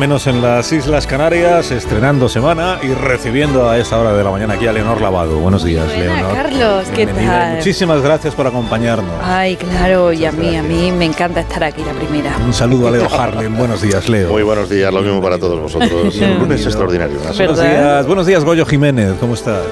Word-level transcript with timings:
menos 0.00 0.26
en 0.26 0.40
las 0.40 0.72
Islas 0.72 1.06
Canarias, 1.06 1.70
estrenando 1.70 2.26
semana 2.30 2.78
y 2.82 2.88
recibiendo 2.88 3.68
a 3.68 3.76
esta 3.76 3.98
hora 3.98 4.14
de 4.14 4.24
la 4.24 4.30
mañana 4.30 4.54
aquí 4.54 4.66
a 4.66 4.72
Leonor 4.72 4.98
Lavado. 4.98 5.38
Buenos 5.38 5.62
días, 5.62 5.84
Buena, 5.88 6.14
Leonor. 6.14 6.34
Carlos, 6.34 6.88
¿qué 6.94 7.04
Bienvenida 7.04 7.38
tal? 7.38 7.56
Muchísimas 7.56 8.00
gracias 8.00 8.34
por 8.34 8.46
acompañarnos. 8.46 9.12
Ay, 9.22 9.56
claro, 9.56 10.10
y 10.14 10.24
a 10.24 10.32
mí, 10.32 10.56
a 10.56 10.62
mí 10.62 10.90
me 10.90 11.04
encanta 11.04 11.40
estar 11.40 11.62
aquí 11.64 11.84
la 11.84 11.92
primera. 11.92 12.34
Un 12.42 12.54
saludo 12.54 12.88
a 12.88 12.92
Leo 12.92 13.08
Harlem. 13.12 13.54
Buenos 13.54 13.82
días, 13.82 14.08
Leo. 14.08 14.30
Muy 14.30 14.42
buenos 14.42 14.70
días, 14.70 14.90
lo 14.90 15.02
mismo 15.02 15.20
para 15.20 15.38
todos 15.38 15.60
vosotros. 15.60 16.16
Un 16.18 16.38
lunes 16.38 16.64
extraordinario. 16.64 17.18
Buenos 17.36 17.60
días, 17.60 18.06
buenos 18.06 18.26
días, 18.26 18.42
Goyo 18.42 18.64
Jiménez. 18.64 19.16
¿Cómo 19.20 19.34
estás? 19.34 19.66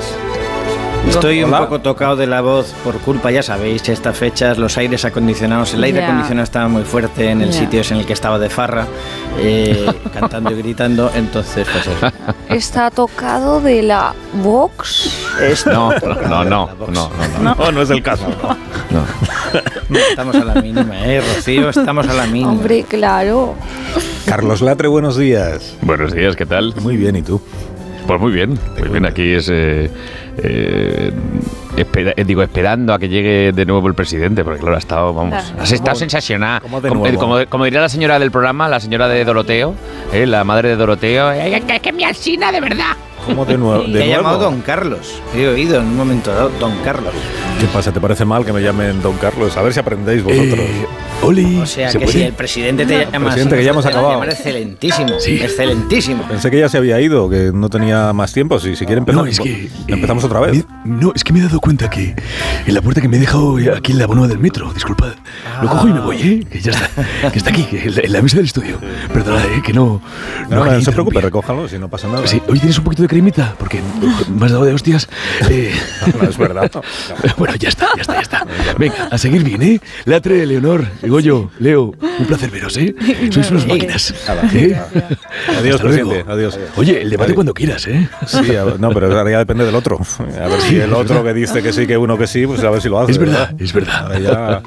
Estoy 1.08 1.42
un 1.42 1.48
Hola. 1.52 1.60
poco 1.64 1.80
tocado 1.80 2.14
de 2.16 2.26
la 2.26 2.40
voz 2.42 2.72
por 2.84 2.98
culpa, 2.98 3.30
ya 3.30 3.42
sabéis, 3.42 3.88
estas 3.88 4.16
fechas, 4.16 4.56
los 4.58 4.76
aires 4.78 5.04
acondicionados, 5.04 5.74
el 5.74 5.82
aire 5.82 6.04
acondicionado 6.04 6.44
estaba 6.44 6.68
muy 6.68 6.82
fuerte 6.84 7.30
en 7.30 7.40
el 7.42 7.52
sitio 7.52 7.82
en 7.90 7.96
el 7.96 8.06
que 8.06 8.12
estaba 8.12 8.38
de 8.38 8.48
farra, 8.48 8.86
eh, 9.40 9.86
cantando 10.14 10.50
y 10.52 10.56
gritando, 10.58 11.10
entonces 11.14 11.66
pues 11.72 11.86
eso. 11.86 12.12
¿Está 12.48 12.90
tocado 12.90 13.60
de 13.60 13.82
la 13.82 14.14
Vox? 14.34 15.10
Es- 15.42 15.66
No, 15.66 15.90
no, 16.28 16.44
no, 16.44 16.66
box. 16.78 16.92
no, 16.92 17.10
no, 17.42 17.54
no, 17.56 17.72
no 17.72 17.82
es 17.82 17.90
el 17.90 18.02
caso. 18.02 18.26
No, 18.90 19.98
estamos 19.98 20.36
a 20.36 20.44
la 20.44 20.54
mínima, 20.62 21.04
eh, 21.04 21.20
Rocío, 21.20 21.70
estamos 21.70 22.06
a 22.08 22.12
la 22.14 22.26
mínima. 22.26 22.52
Hombre, 22.52 22.84
claro. 22.88 23.54
Carlos 24.26 24.60
Latre, 24.60 24.86
buenos 24.88 25.16
días. 25.16 25.74
Buenos 25.82 26.12
días, 26.12 26.36
¿qué 26.36 26.46
tal? 26.46 26.74
Muy 26.80 26.96
bien, 26.96 27.16
¿y 27.16 27.22
tú? 27.22 27.40
Pues 28.06 28.20
muy 28.20 28.32
bien, 28.32 28.58
muy 28.78 28.88
bien. 28.88 29.04
Aquí 29.04 29.32
es. 29.34 29.48
eh, 29.50 29.90
eh, 30.42 31.12
espera- 31.76 32.12
eh, 32.16 32.24
digo, 32.24 32.42
esperando 32.42 32.92
a 32.94 32.98
que 32.98 33.08
llegue 33.08 33.52
de 33.52 33.66
nuevo 33.66 33.86
el 33.88 33.94
presidente, 33.94 34.44
porque 34.44 34.60
claro, 34.60 34.76
ha 34.76 34.78
estado, 34.78 35.12
vamos, 35.14 35.34
Ah. 35.34 35.62
has 35.62 35.72
estado 35.72 35.90
¿Cómo- 35.92 35.98
sensacional. 36.00 36.60
cómo 36.62 36.80
de 36.80 36.88
como, 36.88 37.00
nuevo? 37.02 37.18
como- 37.20 37.46
como 37.46 37.64
diría 37.64 37.80
la 37.80 37.88
señora 37.88 38.18
del 38.18 38.30
programa, 38.30 38.68
la 38.68 38.80
señora 38.80 39.08
de 39.08 39.24
Doroteo, 39.24 39.74
eh, 40.12 40.26
la 40.26 40.44
madre 40.44 40.70
de 40.70 40.76
Doroteo. 40.76 41.32
eh, 41.32 41.62
que, 41.66 41.80
que 41.80 41.92
mi 41.92 42.04
alcina, 42.04 42.50
de 42.52 42.60
verdad. 42.60 42.96
¿Cómo 43.28 43.44
de 43.44 43.56
nuevo? 43.58 43.84
De 43.88 44.02
ha 44.02 44.06
llamado 44.06 44.38
nuevo? 44.38 44.50
Don 44.52 44.60
Carlos, 44.62 45.22
he 45.34 45.46
oído 45.46 45.76
en 45.80 45.86
un 45.86 45.96
momento 45.96 46.32
dado, 46.32 46.50
Don 46.58 46.72
Carlos. 46.84 47.12
¿Qué 47.60 47.66
pasa? 47.66 47.92
¿Te 47.92 48.00
parece 48.00 48.24
mal 48.24 48.44
que 48.44 48.52
me 48.52 48.60
llamen 48.62 49.00
Don 49.02 49.16
Carlos? 49.18 49.56
A 49.56 49.62
ver 49.62 49.72
si 49.72 49.80
aprendéis 49.80 50.22
vosotros. 50.22 50.58
Eh, 50.60 50.86
Oli, 51.22 51.58
O 51.60 51.66
sea 51.66 51.90
¿se 51.90 51.98
que 51.98 52.04
puede? 52.04 52.18
si 52.18 52.24
el 52.24 52.32
presidente 52.32 52.86
te 52.86 53.06
llama 53.10 53.26
presidente, 53.26 53.54
así, 53.56 53.60
que 53.60 53.64
ya 53.64 53.70
hemos 53.72 53.84
te 53.84 53.90
va 53.92 53.96
a 53.98 54.00
acabado. 54.12 54.24
Excelentísimo, 54.30 55.18
Sí. 55.18 55.40
excelentísimo. 55.42 56.22
Pensé 56.28 56.48
que 56.50 56.60
ya 56.60 56.68
se 56.68 56.78
había 56.78 57.00
ido, 57.00 57.28
que 57.28 57.50
no 57.52 57.68
tenía 57.68 58.12
más 58.12 58.32
tiempo. 58.32 58.60
Si, 58.60 58.76
si 58.76 58.86
quiere 58.86 59.00
empezar, 59.00 59.22
No, 59.22 59.26
es 59.28 59.40
que... 59.40 59.68
empezamos 59.88 60.22
eh, 60.22 60.26
otra 60.26 60.40
vez. 60.40 60.64
me- 60.84 60.90
no, 61.00 61.12
es 61.14 61.24
que 61.24 61.32
me 61.32 61.40
he 61.40 61.42
dado 61.42 61.58
cuenta 61.60 61.90
que 61.90 62.14
en 62.66 62.74
la 62.74 62.80
puerta 62.80 63.00
que 63.00 63.08
me 63.08 63.16
he 63.16 63.20
dejado 63.20 63.56
aquí 63.76 63.90
en 63.92 63.98
la 63.98 64.06
bonoa 64.06 64.28
del 64.28 64.38
metro, 64.38 64.72
disculpad, 64.72 65.14
lo 65.60 65.68
cojo 65.68 65.88
y 65.88 65.92
me 65.92 66.00
voy, 66.00 66.16
¿eh? 66.22 66.46
Que 66.50 66.60
ya 66.60 66.70
está, 66.70 67.30
que 67.32 67.38
está 67.38 67.50
aquí, 67.50 67.64
que 67.64 67.82
en 67.82 67.94
la, 67.96 68.00
en 68.02 68.12
la 68.12 68.22
mesa 68.22 68.36
del 68.36 68.46
estudio. 68.46 68.78
Perdonad, 69.12 69.44
¿eh? 69.46 69.62
Que 69.64 69.72
no... 69.72 70.00
No, 70.48 70.56
no, 70.56 70.64
quería 70.64 70.80
se 70.82 70.92
preocupe, 70.92 71.20
recójalo, 71.20 71.68
si 71.68 71.78
no 71.78 71.88
pasa 71.88 72.06
nada. 72.06 72.24
Sí, 72.28 72.40
hoy 72.48 72.60
tienes 72.60 72.78
un 72.78 72.84
poquito 72.84 73.02
de 73.02 73.08
porque 73.58 73.80
me 74.30 74.46
has 74.46 74.52
dado 74.52 74.64
de 74.64 74.74
hostias. 74.74 75.08
Eh, 75.50 75.72
No, 76.20 76.28
es 76.28 76.38
verdad. 76.38 76.70
bueno, 77.36 77.54
ya 77.56 77.68
está, 77.68 77.88
ya 77.96 78.02
está, 78.02 78.14
ya 78.14 78.20
está. 78.20 78.46
Venga, 78.78 79.08
a 79.10 79.18
seguir 79.18 79.42
bien, 79.42 79.62
¿eh? 79.62 79.80
Latre, 80.04 80.46
Leonor, 80.46 80.86
Goyo, 81.02 81.50
Leo, 81.58 81.94
un 82.18 82.26
placer 82.26 82.50
veros, 82.50 82.76
¿eh? 82.76 82.94
Sois 83.30 83.50
unas 83.50 83.66
máquinas. 83.66 84.14
¿eh? 84.54 84.78
Adiós, 85.58 85.76
Hasta 85.76 85.88
luego. 85.88 86.10
presidente. 86.10 86.24
Adiós. 86.32 86.58
Oye, 86.76 87.02
el 87.02 87.10
debate 87.10 87.28
Adiós. 87.30 87.34
cuando 87.34 87.54
quieras, 87.54 87.86
¿eh? 87.88 88.08
Sí, 88.26 88.42
ver, 88.42 88.78
no, 88.78 88.90
pero 88.90 89.06
ahora 89.16 89.30
ya 89.30 89.38
depende 89.38 89.64
del 89.64 89.74
otro. 89.74 89.98
A 90.40 90.48
ver 90.48 90.60
si 90.60 90.76
el 90.78 90.92
otro 90.92 91.24
que 91.24 91.34
dice 91.34 91.62
que 91.62 91.72
sí, 91.72 91.86
que 91.86 91.96
uno 91.96 92.16
que 92.16 92.26
sí, 92.26 92.46
pues 92.46 92.62
a 92.62 92.70
ver 92.70 92.80
si 92.80 92.88
lo 92.88 93.00
hace. 93.00 93.12
Es 93.12 93.18
verdad, 93.18 93.50
es 93.58 93.72
verdad. 93.72 94.18
Ya- 94.20 94.62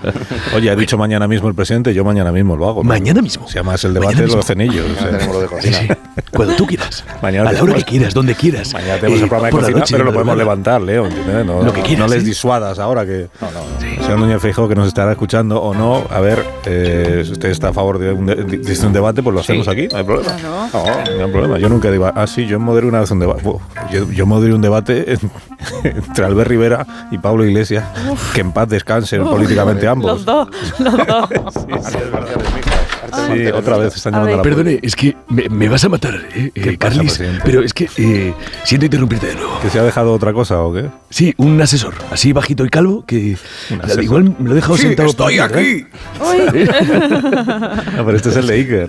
Oye, 0.55 0.69
ha 0.69 0.75
dicho 0.75 0.97
mañana 0.97 1.27
mismo 1.27 1.47
el 1.47 1.55
presidente, 1.55 1.93
yo 1.93 2.03
mañana 2.03 2.31
mismo 2.31 2.55
lo 2.55 2.67
hago. 2.69 2.83
¿no? 2.83 2.89
Mañana 2.89 3.21
mismo. 3.21 3.47
Si 3.47 3.57
además 3.57 3.83
el 3.85 3.93
debate 3.93 4.17
lo 4.17 4.23
mismo. 4.23 4.39
hacen 4.39 4.61
ellos. 4.61 4.85
o 4.97 4.99
sea, 4.99 5.27
lo 5.27 5.39
de 5.41 5.61
Sí, 5.61 5.73
sí. 5.73 5.87
Cuando 6.31 6.55
tú 6.55 6.65
quieras. 6.65 7.03
Mañana 7.21 7.49
a 7.49 7.53
la 7.53 7.63
hora 7.63 7.73
que 7.75 7.83
quieras, 7.83 8.13
donde 8.13 8.33
quieras. 8.35 8.40
Mañana 8.41 8.95
tenemos 8.99 9.19
Eh, 9.19 9.23
el 9.23 9.29
programa 9.29 9.47
de 9.47 9.51
cocina, 9.51 9.79
noche, 9.79 9.91
pero 9.93 10.03
lo 10.05 10.11
de 10.11 10.15
podemos 10.15 10.35
verdad. 10.35 10.43
levantar, 10.51 10.81
Leo, 10.81 11.05
¿entiendes? 11.05 11.45
No, 11.45 11.61
Lo 11.63 11.73
que 11.73 11.81
quieras, 11.81 11.99
no 12.07 12.13
les 12.13 12.23
¿sí? 12.23 12.29
disuadas 12.29 12.79
ahora 12.79 13.05
que 13.05 13.27
señor 14.01 14.19
Núñez 14.19 14.41
Feijóo 14.41 14.67
que 14.67 14.75
nos 14.75 14.87
estará 14.87 15.11
escuchando 15.11 15.61
o 15.61 15.73
no. 15.73 16.03
A 16.09 16.19
ver, 16.19 16.43
eh, 16.65 17.21
si 17.25 17.33
usted 17.33 17.49
está 17.49 17.69
a 17.69 17.73
favor 17.73 17.99
de 17.99 18.11
un, 18.11 18.25
de- 18.25 18.35
de 18.35 18.85
un 18.87 18.93
debate, 18.93 19.21
pues 19.21 19.33
lo 19.33 19.41
hacemos 19.41 19.67
aquí, 19.67 19.87
no 19.91 19.97
hay 19.97 20.03
problema. 20.03 20.35
No, 20.41 20.69
no 21.17 21.25
hay 21.25 21.31
problema. 21.31 21.57
Yo 21.59 21.69
nunca 21.69 21.91
digo, 21.91 22.11
ah, 22.13 22.27
sí, 22.27 22.45
yo 22.47 22.59
moderé 22.59 22.87
una 22.87 22.99
vez 23.01 23.11
un 23.11 23.19
debate. 23.19 23.43
Yo, 23.91 24.11
yo 24.11 24.25
moderé 24.25 24.53
un 24.53 24.61
debate 24.61 25.17
entre 25.83 26.25
Albert 26.25 26.49
Rivera 26.49 26.85
y 27.11 27.17
Pablo 27.19 27.45
Iglesias, 27.45 27.85
que 28.33 28.41
en 28.41 28.51
paz 28.51 28.67
descansen 28.69 29.23
políticamente 29.23 29.87
ambos. 29.87 30.11
Los 30.11 30.25
dos, 30.25 30.47
los 30.79 30.97
dos. 31.07 31.29
Sí, 31.81 31.97
otra 33.53 33.77
vez 33.77 33.95
están 33.95 34.13
A 34.15 34.17
llamando 34.17 34.33
a 34.35 34.37
la. 34.37 34.43
Perdone, 34.43 34.79
es 34.81 34.95
que 34.95 35.15
me, 35.29 35.49
me 35.49 35.69
vas 35.69 35.83
a 35.83 35.89
matar, 35.89 36.15
¿eh? 36.35 36.51
¿Qué 36.53 36.71
eh, 36.71 36.77
pasa, 36.77 36.95
Carlis. 36.95 37.13
presidente? 37.17 37.41
Pero 37.45 37.61
es 37.61 37.73
que 37.73 37.89
eh, 37.97 38.33
siento 38.63 38.85
interrumpirte 38.85 39.27
de 39.27 39.35
nuevo. 39.35 39.59
¿Que 39.61 39.69
se 39.69 39.79
ha 39.79 39.83
dejado 39.83 40.13
otra 40.13 40.33
cosa 40.33 40.59
o 40.61 40.73
qué? 40.73 40.85
Sí, 41.09 41.33
un 41.37 41.61
asesor, 41.61 41.93
así 42.11 42.31
bajito 42.33 42.65
y 42.65 42.69
calvo, 42.69 43.05
que 43.05 43.37
Un 43.71 43.81
asesor. 43.81 44.03
igual 44.03 44.23
me 44.39 44.45
lo 44.49 44.51
he 44.53 44.55
dejado 44.55 44.77
sentado. 44.77 45.13
por 45.13 45.31
¿verdad? 45.33 45.61
No, 47.97 48.05
pero 48.05 48.15
este 48.17 48.29
es 48.29 48.35
el 48.37 48.47
de 48.47 48.53
Iker. 48.55 48.87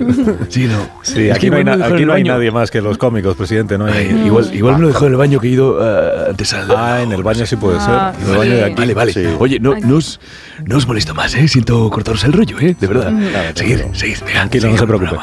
Sí, 0.48 0.66
no. 0.66 0.78
Sí, 1.02 1.30
aquí 1.30 1.50
no 1.50 1.56
hay, 1.56 1.64
na- 1.64 1.84
aquí 1.86 2.04
no 2.04 2.12
hay 2.12 2.24
nadie 2.24 2.50
más 2.50 2.70
que 2.70 2.80
los 2.80 2.98
cómicos, 2.98 3.36
presidente. 3.36 3.78
No 3.78 3.86
hay... 3.86 3.92
Ay, 4.08 4.22
igual, 4.26 4.50
igual 4.54 4.74
me 4.76 4.80
lo 4.82 4.88
dejó 4.88 5.06
en 5.06 5.12
el 5.12 5.18
baño 5.18 5.40
que 5.40 5.48
he 5.48 5.50
ido 5.50 5.78
ah, 5.82 6.26
antes 6.30 6.52
al. 6.52 6.70
Ah, 6.70 7.02
en 7.02 7.12
el 7.12 7.22
baño 7.22 7.44
sí 7.46 7.56
puede 7.56 7.78
Ah, 7.80 8.12
ser. 8.16 8.24
En 8.24 8.32
el 8.32 8.38
baño 8.38 8.52
de 8.56 8.64
aquí. 8.64 8.74
Vale, 8.76 8.94
vale. 8.94 9.12
Sí. 9.12 9.24
Oye, 9.38 9.58
no, 9.60 9.74
no, 9.78 9.96
os, 9.96 10.20
no 10.64 10.76
os 10.76 10.86
molesto 10.86 11.14
más, 11.14 11.34
¿eh? 11.34 11.48
Siento 11.48 11.88
cortaros 11.90 12.22
el 12.24 12.32
rollo, 12.32 12.58
¿eh? 12.60 12.76
De 12.78 12.86
verdad. 12.86 13.12
Seguid, 13.54 13.80
seguid. 13.92 14.11
Venga, 14.20 14.32
Tranquilo, 14.32 14.68
no 14.70 14.78
se 14.78 14.86
preocupe. 14.86 15.16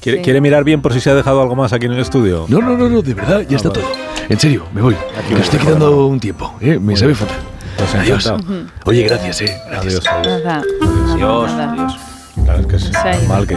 ¿Quiere, 0.00 0.18
Sí. 0.18 0.24
quiere 0.24 0.40
mirar 0.40 0.62
bien 0.64 0.80
por 0.82 0.92
si 0.92 1.00
se 1.00 1.10
ha 1.10 1.14
dejado 1.14 1.42
algo 1.42 1.56
más 1.56 1.72
aquí 1.72 1.86
en 1.86 1.92
el 1.92 2.00
estudio? 2.00 2.44
No, 2.48 2.60
no, 2.60 2.76
no, 2.76 2.88
no, 2.88 3.02
de 3.02 3.14
verdad, 3.14 3.40
ya 3.48 3.56
está 3.56 3.70
vale. 3.70 3.80
todo. 3.82 3.92
En 4.28 4.38
serio, 4.38 4.66
me 4.72 4.82
voy. 4.82 4.96
Que 5.28 5.34
me 5.34 5.40
estoy 5.40 5.58
quitando 5.58 6.06
un 6.06 6.20
tiempo, 6.20 6.54
¿eh? 6.60 6.78
Me 6.78 6.96
sabe 6.96 7.14
fatal. 7.14 7.36
Pues 7.76 7.94
Adiós. 7.94 8.26
encantado. 8.26 8.60
Oye, 8.84 9.02
gracias, 9.04 9.40
¿eh? 9.42 9.58
Gracias. 9.70 10.06
Adiós, 10.06 10.26
adiós. 10.44 11.52
Nada. 11.52 11.72
Dios. 11.74 11.98
Claro, 12.44 12.60
es 12.60 12.66
que 12.66 12.76
es 12.76 12.82
Se 12.84 12.92
normal 13.22 13.46
que 13.46 13.56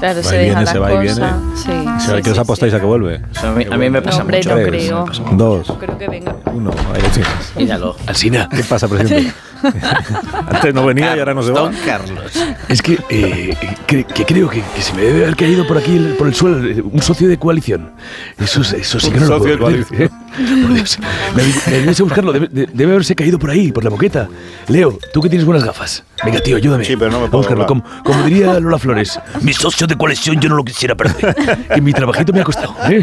Claro, 0.00 0.16
Va 0.18 0.22
se 0.22 0.36
y 0.42 0.46
deja 0.48 0.58
viene, 0.58 0.66
se 0.72 0.78
va 0.78 0.92
y 0.92 0.98
viene. 0.98 1.14
Sí, 1.54 1.62
¿Se- 1.62 2.16
sí, 2.16 2.22
¿Qué 2.22 2.30
os 2.30 2.36
sí, 2.36 2.40
apostáis 2.40 2.72
sí. 2.72 2.76
a 2.76 2.80
que 2.80 2.86
vuelve? 2.86 3.20
Eso 3.30 3.46
a, 3.48 3.52
mí, 3.52 3.64
a 3.70 3.76
mí 3.76 3.88
me 3.90 4.02
pasa 4.02 4.18
No, 4.18 4.22
hombre, 4.24 4.38
mucho. 4.38 4.48
no 4.50 4.56
Tres, 4.56 4.68
creo. 4.84 5.04
Dos, 5.36 5.68
No 5.68 5.78
creo 5.78 5.98
que 5.98 6.08
venga. 6.08 6.36
uno. 6.52 6.70
Ahí 6.92 7.02
lo 7.02 7.08
tienes. 7.08 7.30
Míralo. 7.56 7.96
Alsina, 8.06 8.48
¿Qué 8.54 8.64
pasa, 8.64 8.88
presidente? 8.88 9.32
Antes 10.50 10.74
no 10.74 10.86
venía 10.86 11.16
y 11.16 11.18
ahora 11.18 11.34
no 11.34 11.42
se 11.42 11.52
va. 11.52 11.60
Don 11.60 11.74
Carlos. 11.84 12.32
es 12.68 12.82
que, 12.82 12.98
eh, 13.10 13.56
que, 13.86 14.04
que 14.04 14.24
creo 14.24 14.48
que, 14.48 14.62
que 14.74 14.82
se 14.82 14.92
me 14.94 15.02
debe 15.02 15.24
haber 15.24 15.36
caído 15.36 15.66
por 15.66 15.78
aquí, 15.78 15.98
por 16.18 16.26
el 16.28 16.34
suelo, 16.34 16.64
eh, 16.66 16.82
un 16.82 17.02
socio 17.02 17.28
de 17.28 17.38
coalición. 17.38 17.92
Eso, 18.38 18.60
es- 18.62 18.72
eso 18.72 19.00
sí 19.00 19.08
Un 19.08 19.12
que 19.14 19.20
no 19.20 19.26
lo 19.26 19.38
socio 19.38 19.58
puedo 19.58 19.76
de 19.76 20.04
¿eh? 20.04 20.10
Por 20.36 20.74
Dios. 20.74 20.98
A 21.00 22.02
buscarlo. 22.02 22.32
Debe, 22.32 22.48
de- 22.48 22.66
debe 22.72 22.92
haberse 22.92 23.14
caído 23.14 23.38
por 23.38 23.50
ahí, 23.50 23.72
por 23.72 23.84
la 23.84 23.90
moqueta. 23.90 24.28
Leo, 24.68 24.98
tú 25.12 25.20
que 25.22 25.28
tienes 25.28 25.46
buenas 25.46 25.64
gafas. 25.64 26.04
Venga, 26.24 26.40
tío, 26.40 26.56
ayúdame. 26.56 26.84
Sí, 26.84 26.96
pero 26.96 27.10
no 27.10 27.20
me 27.20 27.26
a 27.26 27.30
puedo 27.30 27.42
buscarlo. 27.42 27.66
Como, 27.66 27.84
como 28.04 28.22
diría 28.24 28.58
Lola 28.60 28.78
Flores, 28.78 29.18
mi 29.42 29.52
socio 29.52 29.86
de 29.86 29.96
coalición 29.96 30.40
yo 30.40 30.48
no 30.48 30.56
lo 30.56 30.64
quisiera 30.64 30.94
perder. 30.94 31.34
Que 31.74 31.80
mi 31.80 31.92
trabajito 31.92 32.32
me 32.32 32.40
ha 32.40 32.44
costado. 32.44 32.74
¿eh? 32.90 33.02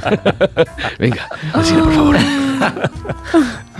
Venga, 1.00 1.28
Alsina, 1.54 1.84
por 1.84 1.94
favor. 1.94 2.18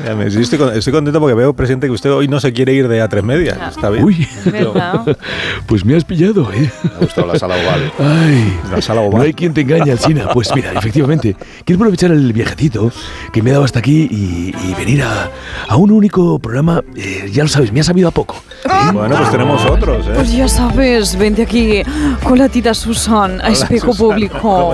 Ya 0.04 0.16
me- 0.16 0.30
sí, 0.32 0.42
estoy, 0.42 0.60
estoy 0.78 0.92
contento 0.94 1.20
porque 1.20 1.36
veo, 1.36 1.54
presidente, 1.54 1.86
que 1.88 1.92
usted 1.94 2.12
hoy 2.12 2.28
no 2.28 2.40
se 2.40 2.52
quiere 2.54 2.74
ir 2.74 2.88
de 2.88 3.02
A3 3.04 3.22
Media. 3.22 3.56
Ya. 3.56 3.68
Está 3.70 3.90
bien. 3.92 4.04
Uy, 4.04 4.28
pues 5.68 5.86
me 5.86 5.96
has 5.96 6.04
pillado, 6.04 6.52
¿eh? 6.52 6.70
Me 6.84 6.90
ha 6.96 7.00
gustado 7.00 7.28
la 7.28 7.38
sala 7.40 7.56
oval. 7.56 7.92
Ay, 8.00 8.60
La 8.72 8.82
sala 8.82 9.02
oval. 9.02 9.18
no 9.20 9.22
hay 9.24 9.34
quien 9.34 9.54
te 9.54 9.62
engañe, 9.62 9.92
Alsina. 9.92 10.30
Pues 10.34 10.50
mira, 10.56 10.72
efectivamente, 10.74 11.36
quiero 11.64 11.78
aprovechar 11.82 12.12
el 12.12 12.34
viajecito 12.34 12.92
que 13.32 13.42
me 13.44 13.50
he 13.50 13.54
dado 13.54 13.66
hasta 13.66 13.80
aquí 13.80 14.08
y, 14.10 14.54
y 14.70 14.74
venir 14.76 15.04
a, 15.04 15.30
a 15.68 15.76
un 15.76 15.92
único 15.92 16.40
programa. 16.40 16.82
eh, 16.96 17.30
ya 17.32 17.44
lo 17.44 17.50
sabes, 17.50 17.72
me 17.72 17.82
ha 17.82 17.84
sabido 17.84 18.08
a 18.08 18.12
poco. 18.12 18.36
Bueno, 18.94 19.16
pues 19.18 19.32
tenemos 19.32 19.66
otros, 19.66 20.08
¿eh? 20.08 20.12
Pues 20.16 20.32
ya 20.32 20.48
sabes, 20.48 21.18
vente 21.18 21.44
aquí 21.44 21.82
con 22.24 22.38
la 22.40 22.48
tita 22.50 22.74
Susan 22.74 23.42
a 23.42 23.50
espejo 23.50 23.94
Susan, 23.94 24.08
público. 24.08 24.74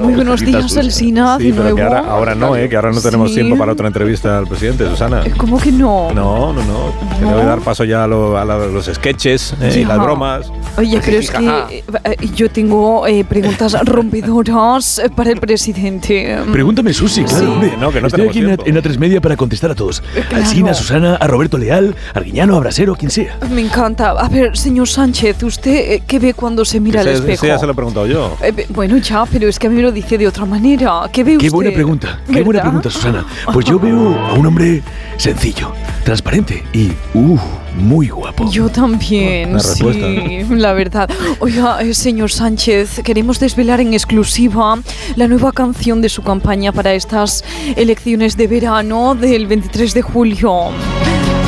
Muy 0.00 0.14
buenos 0.14 0.40
días. 0.40 0.76
Alsina, 0.76 1.36
Sí, 1.38 1.50
de 1.50 1.52
pero 1.62 1.74
que 1.76 1.82
nuevo. 1.82 1.96
ahora, 1.96 2.10
ahora 2.10 2.34
no, 2.34 2.56
¿eh? 2.56 2.68
Que 2.68 2.76
ahora 2.76 2.90
no 2.92 3.00
tenemos 3.00 3.28
Sí. 3.30 3.36
tiempo 3.36 3.56
para 3.56 3.72
otra 3.72 3.86
entrevista 3.86 4.38
al 4.38 4.46
presidente, 4.46 4.86
Susana. 4.88 5.22
Eh, 5.24 5.32
¿Cómo 5.36 5.58
que 5.58 5.70
no? 5.72 6.12
No, 6.12 6.52
no, 6.52 6.62
no. 6.64 6.92
Que 7.18 7.24
No. 7.24 7.36
dar 7.36 7.60
paso 7.60 7.84
ya 7.84 8.04
a, 8.04 8.06
lo- 8.06 8.36
a 8.36 8.44
la- 8.44 8.66
los 8.66 8.86
sketches 8.86 9.54
eh, 9.60 9.80
y 9.80 9.84
las 9.84 9.98
bromas. 9.98 10.50
Oye, 10.76 11.00
pero 11.04 11.18
es 11.18 11.30
que 11.30 11.46
eh, 11.46 11.84
eh, 12.04 12.16
yo 12.34 12.50
tengo 12.50 13.06
eh, 13.06 13.24
preguntas 13.24 13.76
rompedoras 13.84 14.98
eh, 14.98 15.10
para 15.14 15.30
el 15.30 15.38
presidente. 15.40 16.38
Pregúntame, 16.52 16.92
Susi, 16.92 17.22
claro, 17.24 17.60
Sí. 17.60 17.70
Hombre. 17.86 17.86
No, 17.86 17.90
que 17.92 18.00
no 18.00 18.06
Estoy 18.08 18.28
aquí 18.28 18.38
en, 18.40 18.46
tiempo. 18.56 18.64
A- 18.64 18.68
en 18.68 18.92
A3 18.92 18.98
Media 18.98 19.20
para 19.20 19.36
contestar 19.36 19.70
a 19.70 19.74
todos. 19.74 20.00
Claro. 20.00 20.36
Alsina, 20.44 20.74
Susana, 20.74 21.16
a 21.16 21.26
Roberto 21.26 21.58
Leal, 21.58 21.94
Arguiñano, 22.14 22.56
a 22.56 22.60
Brasero, 22.60 22.94
quien 22.96 23.10
sea. 23.10 23.38
Me 23.50 23.60
encanta. 23.60 24.10
A 24.10 24.28
ver, 24.28 24.56
señor 24.56 24.88
Sánchez, 24.88 25.42
¿usted 25.42 25.92
eh, 25.92 26.02
qué 26.06 26.18
ve 26.18 26.34
cuando 26.34 26.64
se 26.64 26.80
mira 26.80 27.00
al 27.00 27.08
espejo? 27.08 27.46
ya 27.46 27.58
se 27.58 27.66
lo 27.66 27.72
he 27.72 27.74
preguntado 27.74 28.06
yo. 28.06 28.36
Eh, 28.42 28.66
bueno, 28.70 28.96
ya, 28.98 29.24
pero 29.26 29.48
es 29.48 29.58
que 29.58 29.66
a 29.66 29.70
mí 29.70 29.76
me 29.76 29.82
lo 29.82 29.92
dice 29.92 30.18
de 30.18 30.26
otra 30.28 30.44
manera. 30.44 31.02
¿Qué 31.12 31.22
ve 31.24 31.32
Qué 31.32 31.46
usted? 31.46 31.50
buena 31.52 31.70
pregunta, 31.72 32.20
qué 32.32 32.42
buena 32.42 32.62
pregunta, 32.62 32.90
Susana. 32.90 33.24
Pues 33.52 33.66
yo 33.66 33.78
veo 33.78 34.14
a 34.18 34.32
un 34.34 34.46
hombre 34.46 34.82
sencillo, 35.16 35.72
transparente 36.04 36.64
y, 36.72 36.90
uh, 37.14 37.38
muy 37.76 38.08
guapo. 38.08 38.48
Yo 38.50 38.68
también, 38.68 39.58
sí, 39.60 40.44
la 40.50 40.72
verdad. 40.72 41.08
Oiga, 41.40 41.80
eh, 41.82 41.92
señor 41.94 42.30
Sánchez, 42.30 43.00
queremos 43.04 43.40
desvelar 43.40 43.80
en 43.80 43.92
exclusiva 43.94 44.78
la 45.16 45.26
nueva 45.28 45.52
canción 45.52 46.00
de 46.00 46.08
su 46.08 46.22
campaña 46.22 46.72
para 46.72 46.94
estas 46.94 47.44
elecciones 47.76 48.36
de 48.36 48.46
verano 48.46 49.14
del 49.14 49.46
23 49.46 49.92
de 49.94 50.02
julio. 50.02 50.70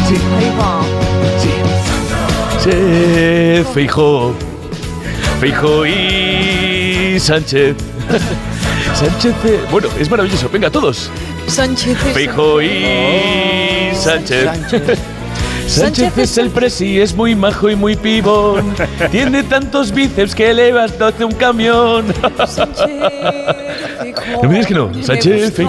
Sí, 0.09 0.15
Ahí 0.39 0.53
va. 0.59 0.81
sí. 1.39 1.49
Se 2.65 3.65
Feijo. 3.73 4.33
Feijo 5.41 5.87
y 5.87 7.19
Sánchez. 7.21 7.77
Sánchez. 8.95 9.35
eh, 9.45 9.61
Bueno, 9.71 9.89
es 10.01 10.11
maravilloso. 10.11 10.49
Venga, 10.53 10.71
todos. 10.71 11.11
Sánchez 11.47 11.97
Feijo 12.15 12.61
y 12.63 13.95
Sánchez. 13.95 14.45
Sánchez 14.45 14.99
es 16.23 16.39
el 16.39 16.51
presi, 16.51 17.01
es 17.01 17.15
muy 17.15 17.35
majo 17.35 17.69
y 17.69 17.77
muy 17.77 17.97
pibón. 17.97 18.75
Tiene 19.11 19.43
tantos 19.43 19.93
bíceps 19.93 20.35
que 20.35 20.49
de 21.19 21.25
un 21.25 21.33
camión. 21.33 22.05
Sánchez, 22.47 22.87
Feijóo. 24.01 24.37
No 24.43 24.49
me 24.49 24.55
digas 24.55 24.67
que 24.67 24.75
no. 24.75 24.91
Sánchez, 25.03 25.33
que 25.33 25.51
tú- 25.51 25.63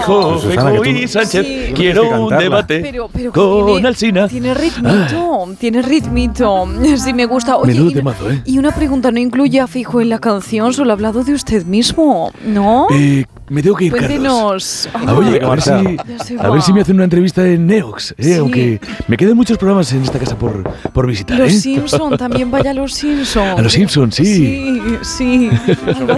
y 0.84 1.08
Sánchez. 1.08 1.46
Sí. 1.46 1.72
Quiero 1.74 2.24
un 2.26 2.36
debate 2.36 2.80
Pero, 2.80 3.08
pero 3.12 3.32
con 3.32 3.66
tiene, 3.66 3.88
Alsina. 3.88 4.28
Tiene 4.28 4.54
ritmito, 4.54 5.48
tiene 5.58 5.82
ritmito. 5.82 6.66
Sí, 6.98 7.12
me 7.12 7.26
gusta. 7.26 7.56
Oye, 7.56 7.72
Menudo 7.72 7.90
y, 7.90 7.92
una- 7.92 8.00
temazo, 8.00 8.30
¿eh? 8.30 8.42
y 8.44 8.58
una 8.58 8.72
pregunta, 8.74 9.10
¿no 9.10 9.18
incluye 9.20 9.60
a 9.60 9.66
Fijo 9.66 10.00
en 10.00 10.08
la 10.08 10.18
canción? 10.18 10.72
Solo 10.72 10.90
ha 10.90 10.94
hablado 10.94 11.22
de 11.24 11.32
usted 11.34 11.64
mismo, 11.64 12.32
¿no? 12.44 12.86
Eh, 12.90 13.24
me 13.50 13.62
tengo 13.62 13.76
que 13.76 13.86
ir, 13.86 13.92
Carlos. 13.92 14.08
Cuéntenos. 14.10 14.88
Ah, 14.94 15.14
oye, 15.14 15.40
a 15.42 15.48
ver, 15.48 15.62
si, 15.62 16.36
a 16.38 16.50
ver 16.50 16.62
si 16.62 16.72
me 16.72 16.80
hacen 16.82 16.94
una 16.96 17.04
entrevista 17.04 17.46
en 17.46 17.66
Neox, 17.66 18.12
eh, 18.18 18.22
Sí. 18.24 18.34
aunque 18.34 18.80
me 19.06 19.16
quedan 19.16 19.36
muchos 19.36 19.56
programas 19.58 19.92
en 19.92 20.02
esta 20.02 20.18
casa 20.18 20.36
por, 20.38 20.62
por 20.92 21.06
visitar. 21.06 21.38
Los 21.38 21.52
¿eh? 21.52 21.60
Simpson, 21.60 22.16
también 22.16 22.50
vaya 22.50 22.70
a 22.70 22.74
los 22.74 22.92
Simpson. 22.94 23.58
A 23.58 23.62
los 23.62 23.72
Simpson, 23.72 24.12
sí. 24.12 24.24
Sí, 24.24 24.82
sí. 25.02 25.50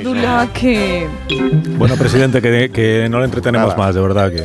Dulaque. 0.02 1.06
Bueno, 1.78 1.96
presidente, 1.96 2.40
que, 2.42 2.70
que 2.72 3.08
no 3.10 3.18
le 3.18 3.24
entretenemos 3.26 3.68
Nada. 3.70 3.78
más, 3.78 3.94
de 3.94 4.00
verdad 4.00 4.30
que 4.30 4.44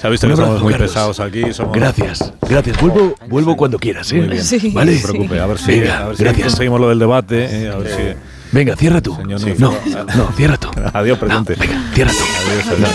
se 0.00 0.06
ha 0.06 0.10
visto 0.10 0.26
que 0.28 0.34
somos 0.34 0.48
abrazo, 0.48 0.64
muy 0.64 0.72
Carlos. 0.72 0.90
pesados 0.90 1.20
aquí. 1.20 1.52
Somos, 1.52 1.72
Gracias, 1.76 2.32
gracias. 2.48 2.80
Vuelvo, 2.80 3.14
vuelvo 3.28 3.56
cuando 3.56 3.78
quieras, 3.78 4.12
¿eh? 4.12 4.16
Muy 4.16 4.28
bien. 4.28 4.44
Sí. 4.44 4.70
Vale. 4.74 4.92
No 4.92 4.98
se 4.98 5.08
preocupe, 5.08 5.40
a 5.40 5.46
ver 5.46 5.58
si, 5.58 5.80
Venga, 5.80 5.98
a 5.98 6.06
ver 6.08 6.16
si 6.16 6.22
gracias. 6.24 6.48
conseguimos 6.48 6.80
lo 6.80 6.88
del 6.90 6.98
debate. 6.98 7.44
eh, 7.64 7.70
a 7.70 7.76
ver 7.76 7.88
si. 7.88 8.02
Venga, 8.56 8.74
cierra 8.74 9.02
tú. 9.02 9.14
Señor 9.14 9.38
Sí. 9.38 9.52
No, 9.58 9.70
no, 10.16 10.32
cierra 10.32 10.56
tú. 10.56 10.68
Adiós, 10.94 11.18
presidente. 11.18 11.56
Venga, 11.58 11.90
cierra 11.94 12.10
tú. 12.10 12.18
Adiós, 12.50 12.66
adiós. 12.68 12.90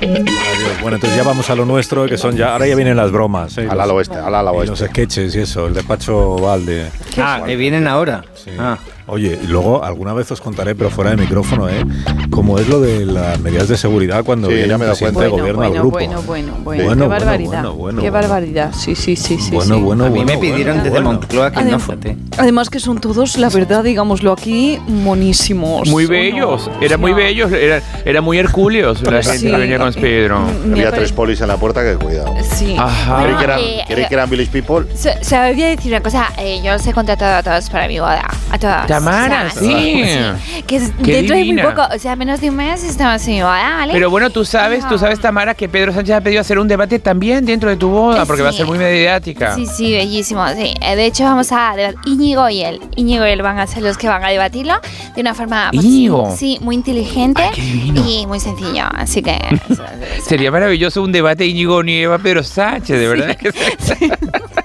Adiós. 0.00 0.80
Bueno, 0.80 0.94
entonces 0.96 1.16
ya 1.18 1.24
vamos 1.24 1.50
a 1.50 1.56
lo 1.56 1.64
nuestro, 1.64 2.06
que 2.06 2.16
son 2.16 2.36
ya. 2.36 2.52
Ahora 2.52 2.68
ya 2.68 2.76
vienen 2.76 2.96
las 2.96 3.10
bromas. 3.10 3.58
eh, 3.58 3.66
Al 3.68 3.80
ala 3.80 3.92
oeste, 3.92 4.14
al 4.16 4.32
ala 4.32 4.52
y 4.52 4.66
los 4.66 4.80
oeste. 4.80 4.86
sketches 4.86 5.34
y 5.34 5.40
eso, 5.40 5.66
el 5.66 5.74
despacho 5.74 6.36
Valde. 6.36 6.88
Ah, 7.18 7.42
que 7.44 7.56
vienen 7.56 7.88
ahora. 7.88 8.22
Sí. 8.34 8.52
Ah. 8.58 8.78
Oye, 9.10 9.38
y 9.42 9.46
luego 9.48 9.82
alguna 9.84 10.12
vez 10.12 10.30
os 10.30 10.40
contaré, 10.40 10.74
pero 10.74 10.88
fuera 10.90 11.10
de 11.10 11.16
micrófono, 11.16 11.68
¿eh? 11.68 11.84
Cómo 12.30 12.58
es 12.58 12.68
lo 12.68 12.80
de 12.80 13.04
las 13.06 13.40
medidas 13.40 13.68
de 13.68 13.76
seguridad 13.76 14.24
cuando 14.24 14.48
Sí, 14.48 14.54
viene 14.54 14.68
dado 14.68 14.84
presidente 14.86 15.14
cuenta. 15.18 15.34
de 15.34 15.40
gobierno 15.40 15.62
al 15.62 15.72
grupo. 15.72 15.90
bueno, 15.90 16.22
bueno, 16.22 16.52
bueno, 16.52 16.62
Bueno, 16.64 16.78
qué 16.80 16.84
bueno, 16.86 17.08
barbaridad. 17.08 17.50
bueno, 17.50 17.72
bueno, 17.74 18.02
qué 18.02 18.10
bueno. 18.10 18.28
barbaridad. 18.28 18.72
Sí, 18.72 18.94
sí, 18.94 19.16
sí, 19.16 19.38
sí. 19.38 19.50
bueno, 19.52 19.74
sí. 19.76 19.80
bueno, 19.82 20.04
A 20.04 20.08
mí 20.10 20.16
bueno, 20.18 20.32
me 20.32 20.38
pidieron 20.38 20.64
bueno, 20.76 20.82
desde 20.84 20.90
bueno. 20.90 21.12
Moncloa 21.12 21.50
que 21.50 21.64
no 21.64 21.70
Adem- 21.76 21.80
fuete. 21.80 22.16
Además 22.38 22.70
que 22.70 22.78
son 22.80 23.00
todos, 23.00 23.36
la 23.36 23.48
verdad, 23.48 23.82
digámoslo 23.82 24.32
aquí, 24.32 24.78
monísimos. 24.86 25.88
Muy 25.88 26.04
¿o 26.04 26.06
no? 26.08 26.12
bellos, 26.12 26.68
O 26.68 26.82
eran 26.84 27.00
muy 27.00 27.12
bellos, 27.12 27.50
eran, 27.52 27.82
eran 28.04 28.24
muy 28.24 28.38
hercúleos 28.38 29.02
la 29.02 29.22
gente 29.22 29.38
sí, 29.38 29.46
que 29.50 29.56
venía 29.56 29.78
con 29.78 29.88
eh, 29.88 29.92
Pedro. 30.00 30.40
Había 30.70 30.92
tres 30.92 31.12
polis 31.12 31.40
en 31.40 31.48
la 31.48 31.56
puerta 31.56 31.82
que 31.82 31.96
cuidado. 31.96 32.32
Sí. 32.54 32.76
Ajá. 32.78 33.22
¿Creí 33.24 33.34
que 33.36 33.44
eran, 33.44 33.60
eh, 33.60 33.84
creí 33.88 34.06
que 34.06 34.14
eran 34.14 34.30
Village 34.30 34.50
People? 34.62 34.86
Se, 34.94 35.22
se 35.24 35.36
me 35.38 35.50
olvidó 35.50 35.66
decir 35.66 35.92
una 35.92 36.00
cosa, 36.00 36.28
eh, 36.38 36.60
yo 36.64 36.74
os 36.74 36.86
he 36.86 36.92
contratado 36.92 37.36
a 37.38 37.42
todos 37.42 37.68
para 37.70 37.88
mi 37.88 37.98
boda. 37.98 38.22
A 38.52 38.58
todos. 38.58 38.86
Tamara, 39.04 39.46
O 39.48 39.50
sea, 39.50 39.60
sí. 39.60 40.62
Que 40.66 40.76
es 40.76 40.92
Qué 41.04 41.12
dentro 41.14 41.36
de 41.36 41.42
divina. 41.42 41.62
muy 41.64 41.72
poco, 41.72 41.88
o 41.94 41.98
sea, 41.98 42.16
menos 42.16 42.40
de 42.40 42.50
un 42.50 42.56
mes 42.56 42.82
estamos 42.84 43.26
en 43.26 43.34
mi 43.34 43.40
boda, 43.42 43.76
¿vale? 43.78 43.92
Pero 43.92 44.10
bueno, 44.10 44.30
tú 44.30 44.44
sabes, 44.44 44.86
tú 44.88 44.98
sabes, 44.98 45.20
Tamara, 45.20 45.54
que 45.54 45.68
Pedro 45.68 45.92
Sánchez 45.92 46.16
ha 46.16 46.20
pedido 46.20 46.40
hacer 46.40 46.58
un 46.58 46.68
debate 46.68 46.98
también 46.98 47.44
dentro 47.44 47.68
de 47.70 47.76
tu 47.76 47.88
boda, 47.88 48.24
porque 48.26 48.42
va 48.42 48.48
a 48.50 48.52
Sí. 48.52 48.58
ser 48.58 48.66
muy 48.66 48.78
mediática. 48.78 49.54
Sí, 49.54 49.66
sí, 49.66 49.92
bellísimo. 49.92 50.46
Sí. 50.54 50.74
Eh, 50.82 50.96
De 50.96 51.06
hecho, 51.06 51.24
vamos 51.24 51.50
a 51.52 51.74
debatir. 51.76 51.98
Íñigo 52.06 52.48
y 52.48 52.62
él. 52.62 52.80
Íñigo 52.96 53.26
y 53.26 53.30
él 53.30 53.42
van 53.42 53.58
a 53.58 53.66
ser 53.66 53.82
los 53.82 53.96
que 53.96 54.08
van 54.08 54.22
a 54.24 54.28
debatirlo 54.28 54.74
de 55.14 55.20
una 55.20 55.34
forma. 55.34 55.70
pues, 55.72 55.84
Íñigo. 55.84 56.34
Sí, 56.36 56.58
muy 56.60 56.74
inteligente 56.74 57.42
Ay, 57.42 57.50
qué 57.54 57.62
divino. 57.62 58.04
y 58.08 58.26
muy 58.26 58.40
sencillo. 58.40 58.84
Así 58.94 59.22
que. 59.22 59.38
Sería 60.26 60.50
maravilloso 60.50 61.02
un 61.02 61.12
debate 61.12 61.46
Íñigo 61.46 61.82
Nieva 61.82 62.18
Pedro 62.18 62.42
Sánchez, 62.42 62.98
de 62.98 63.08
verdad. 63.08 63.36
que 63.36 63.52
sí. 63.78 64.10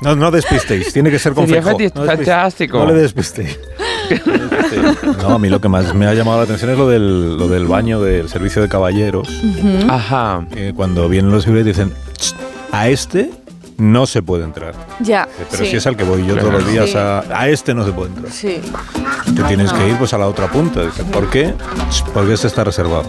No, 0.01 0.15
no 0.15 0.29
despistéis, 0.31 0.91
tiene 0.93 1.09
que 1.09 1.19
ser 1.19 1.33
con 1.33 1.45
Sería 1.47 1.61
Feijóo. 1.61 1.79
fati- 1.79 1.91
No 1.95 2.01
despistéis. 2.03 2.27
fantástico. 2.27 2.77
No 2.79 2.85
le 2.87 2.93
despistéis. 2.93 3.59
No, 5.21 5.29
a 5.35 5.39
mí 5.39 5.49
lo 5.49 5.59
que 5.61 5.67
más 5.69 5.93
me 5.93 6.07
ha 6.07 6.13
llamado 6.13 6.37
la 6.37 6.43
atención 6.43 6.71
es 6.71 6.77
lo 6.77 6.87
del, 6.87 7.37
lo 7.37 7.47
del 7.47 7.65
baño 7.65 8.01
del 8.01 8.29
servicio 8.29 8.61
de 8.61 8.69
caballeros. 8.69 9.27
Ajá. 9.89 10.45
eh, 10.55 10.73
cuando 10.75 11.07
vienen 11.09 11.31
los 11.31 11.43
civiles 11.45 11.65
dicen, 11.65 11.91
"Ch, 12.17 12.33
a 12.71 12.87
este 12.89 13.29
no 13.77 14.05
se 14.05 14.21
puede 14.21 14.45
entrar. 14.45 14.73
Ya. 15.01 15.23
Eh, 15.23 15.45
Pero 15.51 15.63
sí. 15.65 15.71
si 15.71 15.75
es 15.77 15.85
al 15.87 15.97
que 15.97 16.05
voy 16.05 16.25
yo 16.25 16.37
todos 16.37 16.53
los 16.53 16.71
días, 16.71 16.89
Sí. 16.91 16.97
a, 16.97 17.23
a 17.29 17.49
este 17.49 17.73
no 17.73 17.83
se 17.85 17.91
puede 17.91 18.09
entrar. 18.09 18.31
Sí. 18.31 18.61
Te 19.35 19.43
tienes 19.43 19.73
que 19.73 19.89
ir 19.89 19.97
pues 19.97 20.13
a 20.13 20.17
la 20.17 20.27
otra 20.27 20.47
punta. 20.47 20.81
Dice, 20.85 21.03
¿Por 21.03 21.29
qué? 21.29 21.53
Porque 22.13 22.33
este 22.33 22.47
está 22.47 22.63
reservado. 22.63 23.03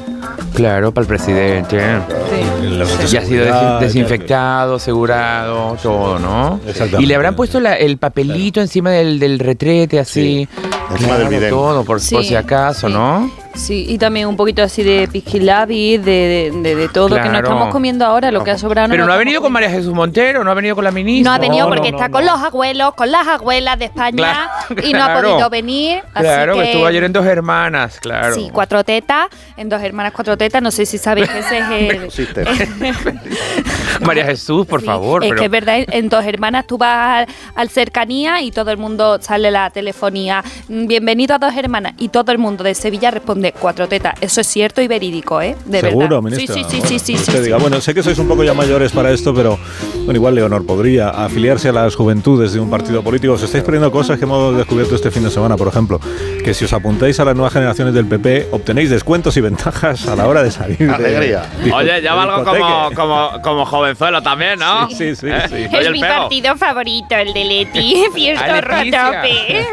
Claro, 0.54 0.90
para 0.92 1.02
el 1.02 1.08
presidente. 1.08 1.78
sí. 1.78 3.06
Ya 3.12 3.20
ha 3.20 3.24
sido 3.24 3.78
desinfectado, 3.80 4.74
asegurado, 4.76 5.76
todo, 5.80 6.18
¿no? 6.18 6.58
Exactamente. 6.66 7.02
Y 7.02 7.06
le 7.06 7.14
habrán 7.14 7.36
puesto 7.36 7.60
la- 7.60 7.76
el 7.76 7.98
papelito 7.98 8.60
encima 8.60 8.90
del, 8.90 9.20
del 9.20 9.38
retrete, 9.38 10.00
así. 10.00 10.48
Encima 10.90 11.18
del 11.18 11.28
bidén. 11.28 11.50
Todo, 11.50 11.84
por, 11.84 12.00
si 12.00 12.34
acaso, 12.34 12.86
sí. 12.88 12.92
¿no? 12.92 13.30
Sí, 13.54 13.86
y 13.88 13.96
también 13.96 14.28
un 14.28 14.36
poquito 14.36 14.62
así 14.62 14.82
de 14.82 15.08
pisquilabi, 15.08 15.96
de, 15.96 16.50
de, 16.52 16.60
de, 16.62 16.74
de 16.74 16.88
todo, 16.88 17.16
que 17.16 17.22
no 17.22 17.30
Claro. 17.30 17.48
estamos 17.48 17.68
comiendo 17.72 18.04
ahora, 18.04 18.30
lo 18.30 18.44
que 18.44 18.50
ha 18.50 18.58
sobrado. 18.58 18.88
Pero 18.90 19.06
no 19.06 19.12
ha 19.12 19.16
venido 19.16 19.40
con. 19.40 19.50
María 19.52 19.70
Jesús 19.70 19.94
Montero, 19.94 20.44
no 20.44 20.50
ha 20.50 20.54
venido 20.54 20.74
con 20.74 20.84
la 20.84 20.90
ministra. 20.90 21.30
No 21.30 21.34
ha 21.34 21.38
venido 21.38 21.66
No, 21.68 21.74
porque 21.74 21.90
no, 21.90 21.96
está 21.96 22.08
no, 22.08 22.12
con 22.12 22.26
los 22.26 22.38
abuelos, 22.42 22.94
con 22.94 23.10
las 23.10 23.26
abuelas 23.26 23.78
de 23.78 23.86
España 23.86 24.50
Claro, 24.68 24.86
y 24.86 24.92
no 24.92 25.02
ha 25.02 25.06
claro. 25.06 25.30
podido 25.30 25.50
venir. 25.50 26.02
así 26.12 26.24
Claro, 26.24 26.52
que 26.54 26.60
que 26.60 26.66
estuvo 26.66 26.86
ayer 26.86 27.04
en 27.04 27.12
Dos 27.14 27.24
Hermanas, 27.24 27.98
claro. 27.98 28.34
Sí, 28.34 28.50
cuatro 28.52 28.84
tetas, 28.84 29.28
en 29.56 29.68
dos 29.70 29.80
hermanas 29.82 30.12
cuatro 30.14 30.36
tetas. 30.36 30.60
No 30.60 30.70
sé 30.70 30.84
si 30.84 30.98
sabéis 30.98 31.28
que 31.30 31.38
ese 31.38 31.58
es 31.58 31.70
el. 31.70 32.36
María 34.00 34.24
Jesús, 34.24 34.66
por 34.66 34.80
Sí, 34.80 34.86
favor. 34.86 35.22
Es 35.24 35.30
pero- 35.30 35.40
que 35.40 35.44
es 35.46 35.50
verdad, 35.50 35.76
en 35.88 36.08
dos 36.08 36.24
hermanas 36.24 36.66
tú 36.66 36.78
vas 36.78 37.26
al, 37.28 37.34
al 37.54 37.68
cercanía 37.68 38.40
y 38.42 38.50
todo 38.50 38.70
el 38.70 38.76
mundo 38.78 39.18
sale 39.20 39.50
la 39.50 39.70
telefonía. 39.70 40.42
mm, 40.68 40.86
Bienvenido 40.86 41.34
a 41.34 41.38
dos 41.38 41.54
hermanas. 41.56 41.94
Y 41.98 42.08
todo 42.08 42.32
el 42.32 42.38
mundo 42.38 42.64
de 42.64 42.74
Sevilla 42.74 43.10
responde 43.10 43.52
cuatro 43.58 43.88
tetas. 43.88 44.14
Eso 44.20 44.40
es 44.40 44.46
cierto 44.46 44.80
y 44.82 44.88
verídico, 44.88 45.40
¿eh? 45.40 45.56
De 45.64 45.80
Seguro, 45.80 46.20
verdad. 46.20 46.22
ministra. 46.22 46.54
Sí, 46.54 46.64
sí, 46.64 46.70
sí, 46.70 46.78
Bueno, 46.80 46.88
sí, 46.88 46.98
sí, 46.98 47.14
que 47.32 47.38
sí, 47.38 47.44
diga, 47.44 47.56
bueno, 47.58 47.80
sé 47.80 47.94
que 47.94 48.02
sois 48.02 48.18
un 48.18 48.28
poco 48.28 48.44
ya 48.44 48.54
mayores 48.54 48.92
para 48.92 49.10
esto, 49.10 49.34
pero 49.34 49.58
bueno, 50.04 50.12
igual 50.14 50.34
Leonor 50.34 50.64
podría 50.66 51.10
afiliarse 51.10 51.68
a 51.68 51.72
las 51.72 51.94
juventudes 51.94 52.52
de 52.52 52.60
un 52.60 52.70
partido 52.70 53.02
político. 53.02 53.34
Os 53.34 53.42
estáis 53.42 53.64
perdiendo 53.64 53.90
cosas 53.90 54.18
que 54.18 54.24
hemos 54.24 54.56
descubierto 54.56 54.94
este 54.94 55.10
fin 55.10 55.22
de 55.24 55.30
semana, 55.30 55.56
por 55.56 55.68
ejemplo, 55.68 56.00
que 56.44 56.54
si 56.54 56.64
os 56.64 56.72
apuntáis 56.72 57.18
a 57.20 57.24
las 57.24 57.34
nuevas 57.34 57.52
generaciones 57.52 57.94
del 57.94 58.06
PP, 58.06 58.48
obtenéis 58.52 58.90
descuentos 58.90 59.36
y 59.36 59.40
ventajas 59.40 60.06
a 60.08 60.16
la 60.16 60.26
hora 60.26 60.42
de 60.42 60.50
salir. 60.50 60.78
de- 60.78 60.94
Alegría. 60.94 61.42
de- 61.64 61.72
Oye, 61.72 62.02
ya 62.02 62.14
valgo 62.14 62.44
como, 62.44 62.90
como, 62.94 63.30
como 63.42 63.66
jovenzuelo 63.86 64.22
también, 64.22 64.58
¿no? 64.58 64.88
Sí, 64.90 65.14
sí, 65.14 65.28
sí. 65.48 65.68
Es 65.72 65.90
mi 65.90 66.00
partido 66.00 66.56
favorito, 66.56 67.14
el 67.14 67.32
de 67.32 67.44
Leti. 67.44 68.04
Leticia. 68.16 68.60
rotope. 68.60 69.66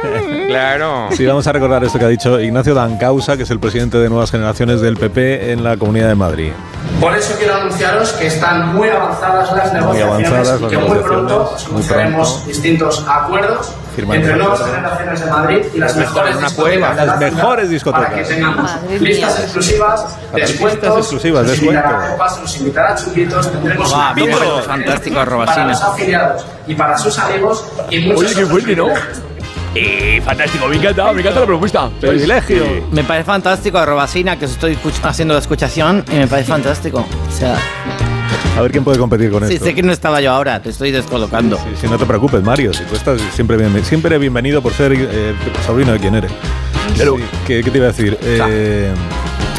Claro. 0.53 1.08
Sí, 1.12 1.25
vamos 1.25 1.48
a 1.48 1.51
recordar 1.51 1.84
esto 1.84 1.98
que 1.98 2.05
ha 2.05 2.10
dicho 2.10 2.39
Ignacio 2.39 2.75
Dancausa, 2.75 3.38
que 3.38 3.43
es 3.43 3.50
el 3.50 3.60
presidente 3.60 3.98
de 3.98 4.10
Nuevas 4.10 4.29
Generaciones 4.29 4.82
del 4.82 4.98
PP 4.98 5.51
en 5.51 5.63
la 5.63 5.77
Comunidad 5.77 6.10
de 6.10 6.15
Madrid. 6.15 6.51
Por 7.00 7.15
eso 7.17 7.36
quiero 7.38 7.55
anunciaros 7.55 8.13
que 8.13 8.27
están 8.27 8.75
muy 8.75 8.89
avanzadas 8.89 9.51
las 9.55 9.74
negociaciones 9.74 10.38
avanzadas 10.38 10.62
y 10.62 10.67
que 10.67 10.77
muy 10.77 11.00
pronto 11.00 11.50
muy 11.72 11.82
escucharemos 11.82 12.46
distintos 12.46 13.05
acuerdos 13.08 13.74
Firman 13.96 14.18
entre 14.18 14.34
un 14.34 14.40
nuevas 14.40 14.60
acuerdo. 14.60 14.76
generaciones 14.76 15.20
de 15.26 15.32
Madrid 15.32 15.66
y 15.74 15.78
las 15.78 15.96
mejores 15.96 16.30
es 16.32 16.36
una 16.38 16.48
discotecas 16.48 16.80
cueva. 16.80 17.06
Las 17.06 17.20
mejores 17.20 17.70
discotecas. 17.70 18.10
Para 18.10 18.16
que 18.22 18.24
tengamos 18.34 18.72
Madre 18.72 19.00
listas 19.00 19.36
mía. 19.36 19.44
exclusivas, 19.44 20.02
Para 20.32 20.46
descuentos, 20.46 20.84
listas 20.84 20.98
exclusivas, 20.98 21.44
nos 21.48 21.58
invitará 21.60 21.82
descuento. 21.82 22.06
a 22.06 22.12
copas, 22.18 22.40
nos 22.42 22.58
invitará 22.58 22.92
a 22.92 22.96
chupitos, 22.96 23.52
tendremos 23.52 23.90
Guau, 23.90 24.00
una 24.02 24.14
me 24.14 24.22
fiesta 24.24 24.40
parece 24.46 24.62
fantástico, 24.68 25.16
para 25.16 25.26
Robasina. 25.32 25.68
los 25.68 25.82
afiliados 25.82 26.46
y 26.68 26.76
para 26.76 26.98
sus 26.98 27.20
amigos 27.20 27.66
y 27.90 28.00
muchos 28.00 28.20
Oye, 28.24 28.36
qué 28.36 28.46
fuerte, 28.46 28.76
¿no? 28.76 28.88
Eh, 29.76 30.22
fantástico, 30.24 30.68
me 30.68 30.76
encanta, 30.76 31.12
me 31.14 31.22
encanta 31.22 31.40
la 31.40 31.46
propuesta. 31.48 31.90
Privilegio. 32.00 32.64
Me 32.92 33.04
parece 33.04 33.26
fantástico, 33.26 33.84
Robasina, 33.84 34.38
que 34.38 34.46
os 34.46 34.52
estoy 34.52 34.78
haciendo 35.04 35.34
la 35.34 35.40
escuchación 35.40 36.06
y 36.12 36.16
me 36.16 36.28
parece 36.28 36.50
fantástico. 36.52 37.00
O 37.00 37.32
sea, 37.32 37.56
A 38.58 38.62
ver 38.62 38.72
quién 38.72 38.84
puede 38.84 39.00
competir 39.00 39.32
con 39.32 39.48
sí, 39.48 39.56
esto. 39.56 39.66
sé 39.66 39.74
que 39.74 39.82
no 39.82 39.92
estaba 39.92 40.22
yo 40.22 40.32
ahora, 40.32 40.62
te 40.62 40.70
estoy 40.70 40.92
descolocando. 40.92 41.58
Sí, 41.58 41.64
sí, 41.82 41.88
no 41.90 41.98
te 41.98 42.06
preocupes, 42.06 42.44
Mario. 42.44 42.72
Si 42.74 42.84
tú 42.84 42.96
estás 42.96 43.20
siempre, 43.34 43.58
bien, 43.58 43.84
siempre 43.84 44.18
bienvenido 44.20 44.62
por 44.62 44.74
ser 44.74 44.94
eh, 44.94 45.34
sobrino 45.66 45.92
de 45.94 46.00
quien 46.00 46.16
eres. 46.16 46.32
Pero- 46.98 47.18
Sí, 47.18 47.24
¿qué, 47.48 47.64
qué 47.64 47.72
te 47.72 47.78
iba 47.80 47.88
a 47.88 47.92
decir? 47.92 48.18
Eh, 48.22 48.92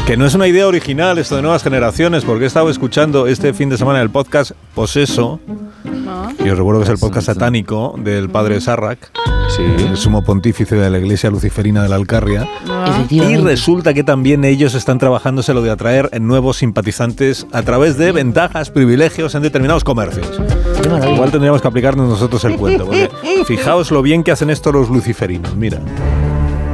que 0.07 0.15
no 0.15 0.25
es 0.25 0.33
una 0.35 0.47
idea 0.47 0.67
original 0.67 1.17
esto 1.17 1.35
de 1.35 1.41
nuevas 1.41 1.61
generaciones, 1.63 2.23
porque 2.23 2.45
he 2.45 2.47
estado 2.47 2.69
escuchando 2.69 3.27
este 3.27 3.53
fin 3.53 3.69
de 3.69 3.77
semana 3.77 4.01
el 4.01 4.09
podcast 4.11 4.51
Poseso, 4.73 5.39
Y 6.43 6.49
os 6.49 6.57
recuerdo 6.57 6.81
que 6.81 6.85
es 6.85 6.89
el 6.89 6.97
podcast 6.97 7.27
satánico 7.27 7.95
del 7.97 8.29
padre 8.29 8.61
Sarrak, 8.61 9.11
el 9.57 9.97
sumo 9.97 10.23
pontífice 10.23 10.75
de 10.75 10.89
la 10.89 10.97
iglesia 10.97 11.29
luciferina 11.29 11.83
de 11.83 11.89
la 11.89 11.95
Alcarria. 11.95 12.47
Y 13.09 13.37
resulta 13.37 13.93
que 13.93 14.03
también 14.03 14.43
ellos 14.43 14.75
están 14.75 14.99
trabajándose 14.99 15.53
lo 15.53 15.61
de 15.61 15.71
atraer 15.71 16.09
nuevos 16.21 16.57
simpatizantes 16.57 17.47
a 17.51 17.61
través 17.61 17.97
de 17.97 18.11
ventajas, 18.11 18.69
privilegios 18.69 19.35
en 19.35 19.43
determinados 19.43 19.83
comercios. 19.83 20.29
Igual 21.11 21.31
tendríamos 21.31 21.61
que 21.61 21.67
aplicarnos 21.67 22.09
nosotros 22.09 22.43
el 22.45 22.57
cuento. 22.57 22.85
porque 22.85 23.09
fijaos 23.45 23.91
lo 23.91 24.01
bien 24.01 24.23
que 24.23 24.31
hacen 24.31 24.49
esto 24.49 24.71
los 24.71 24.89
luciferinos, 24.89 25.55
mira. 25.55 25.79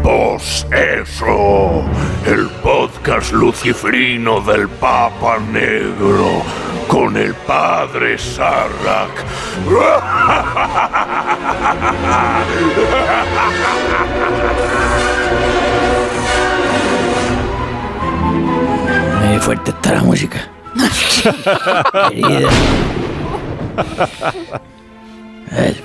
Pues 0.03 0.65
eso, 0.72 1.84
el 2.25 2.48
podcast 2.63 3.32
luciferino 3.32 4.41
del 4.41 4.68
Papa 4.68 5.38
Negro 5.51 6.41
con 6.88 7.17
el 7.17 7.33
padre 7.33 8.17
Sarrak. 8.17 9.25
Muy 19.27 19.39
fuerte 19.39 19.71
está 19.71 19.93
la 19.93 20.03
música. 20.03 20.50
Querida. 22.09 22.50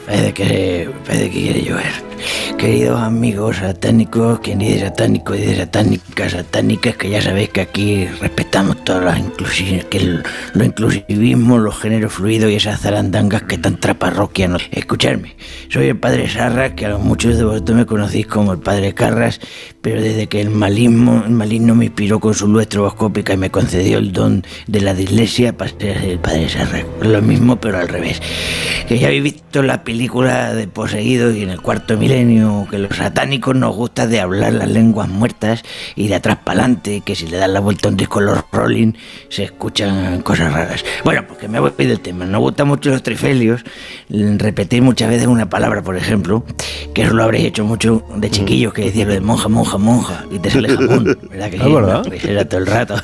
Parece 0.06 0.32
que, 0.34 0.90
parece 1.04 1.30
que 1.30 1.40
quiere 1.40 1.62
llover. 1.62 2.15
Queridos 2.58 3.00
amigos 3.00 3.56
satánicos, 3.56 4.40
quien 4.40 4.58
dice 4.58 4.80
satánico 4.80 5.34
y 5.34 5.38
dice 5.40 5.56
satánicas, 5.56 6.32
satánicas, 6.32 6.96
que 6.96 7.10
ya 7.10 7.20
sabéis 7.20 7.50
que 7.50 7.60
aquí 7.60 8.06
respetamos 8.20 8.82
todas 8.84 9.04
las 9.04 9.18
inclusiones, 9.18 9.84
que 9.86 9.98
el- 9.98 10.22
lo 10.54 10.64
inclusivismo, 10.64 11.58
los 11.58 11.78
géneros 11.78 12.14
fluidos 12.14 12.50
y 12.50 12.54
esas 12.56 12.80
zarandangas 12.80 13.42
que 13.42 13.58
tanta 13.58 13.94
parroquia 13.94 14.48
no. 14.48 14.58
Escuchadme, 14.70 15.36
soy 15.68 15.88
el 15.88 15.98
padre 15.98 16.28
Sarra, 16.28 16.74
que 16.74 16.86
a 16.86 16.96
muchos 16.96 17.36
de 17.36 17.44
vosotros 17.44 17.76
me 17.76 17.86
conocéis 17.86 18.26
como 18.26 18.52
el 18.52 18.58
padre 18.58 18.94
Carras, 18.94 19.40
pero 19.82 20.00
desde 20.00 20.26
que 20.26 20.40
el 20.40 20.50
malismo, 20.50 21.22
el 21.26 21.32
maligno 21.32 21.74
me 21.74 21.84
inspiró 21.86 22.18
con 22.20 22.34
su 22.34 22.48
luz 22.48 22.62
estroboscópica 22.62 23.34
y 23.34 23.36
me 23.36 23.50
concedió 23.50 23.98
el 23.98 24.12
don 24.12 24.44
de 24.66 24.80
la 24.80 24.94
dislexia, 24.94 25.56
pasé 25.56 25.92
a 25.92 26.00
ser 26.00 26.10
el 26.10 26.18
padre 26.18 26.48
Sarra. 26.48 26.84
Lo 27.02 27.20
mismo, 27.22 27.56
pero 27.60 27.78
al 27.78 27.88
revés. 27.88 28.20
Que 28.88 28.98
ya 28.98 29.08
habéis 29.08 29.22
visto 29.22 29.62
la 29.62 29.84
película 29.84 30.54
de 30.54 30.66
Poseídos 30.66 31.36
y 31.36 31.42
en 31.42 31.50
el 31.50 31.60
cuarto 31.60 31.96
milenio 32.06 32.66
que 32.70 32.78
los 32.78 32.96
satánicos 32.96 33.54
nos 33.56 33.74
gusta 33.74 34.06
de 34.06 34.20
hablar 34.20 34.52
las 34.52 34.68
lenguas 34.68 35.08
muertas 35.08 35.62
y 35.96 36.06
de 36.08 36.14
atrás 36.14 36.38
para 36.44 36.60
adelante, 36.60 37.02
que 37.04 37.16
si 37.16 37.26
le 37.26 37.36
dan 37.36 37.52
la 37.52 37.60
vuelta 37.60 37.88
a 37.88 37.90
un 37.90 37.96
disco 37.96 38.20
los 38.20 38.38
Rolling 38.52 38.92
se 39.28 39.42
escuchan 39.44 40.22
cosas 40.22 40.52
raras. 40.52 40.84
Bueno, 41.04 41.24
porque 41.26 41.48
me 41.48 41.58
voy 41.58 41.72
del 41.76 41.98
tema. 42.00 42.24
Nos 42.24 42.40
gustan 42.40 42.68
mucho 42.68 42.90
los 42.90 43.02
trifelios. 43.02 43.64
Repetir 44.08 44.82
muchas 44.82 45.08
veces 45.10 45.26
una 45.26 45.48
palabra, 45.50 45.82
por 45.82 45.96
ejemplo, 45.96 46.44
que 46.94 47.02
eso 47.02 47.14
lo 47.14 47.24
habréis 47.24 47.46
hecho 47.46 47.64
mucho 47.64 48.04
de 48.16 48.30
chiquillos, 48.30 48.72
que 48.72 48.82
decía 48.82 49.04
lo 49.04 49.12
de 49.12 49.20
monja, 49.20 49.48
monja, 49.48 49.76
monja, 49.78 50.24
y 50.30 50.38
te 50.38 50.50
sale 50.50 50.68
jamón, 50.68 51.18
¿verdad 51.30 51.50
que 51.50 51.58
sí? 51.58 51.64
verdad. 51.72 51.94
No, 51.96 52.02
pues 52.04 52.24
era 52.24 52.44
todo 52.44 52.60
el 52.60 52.66
rato. 52.66 52.94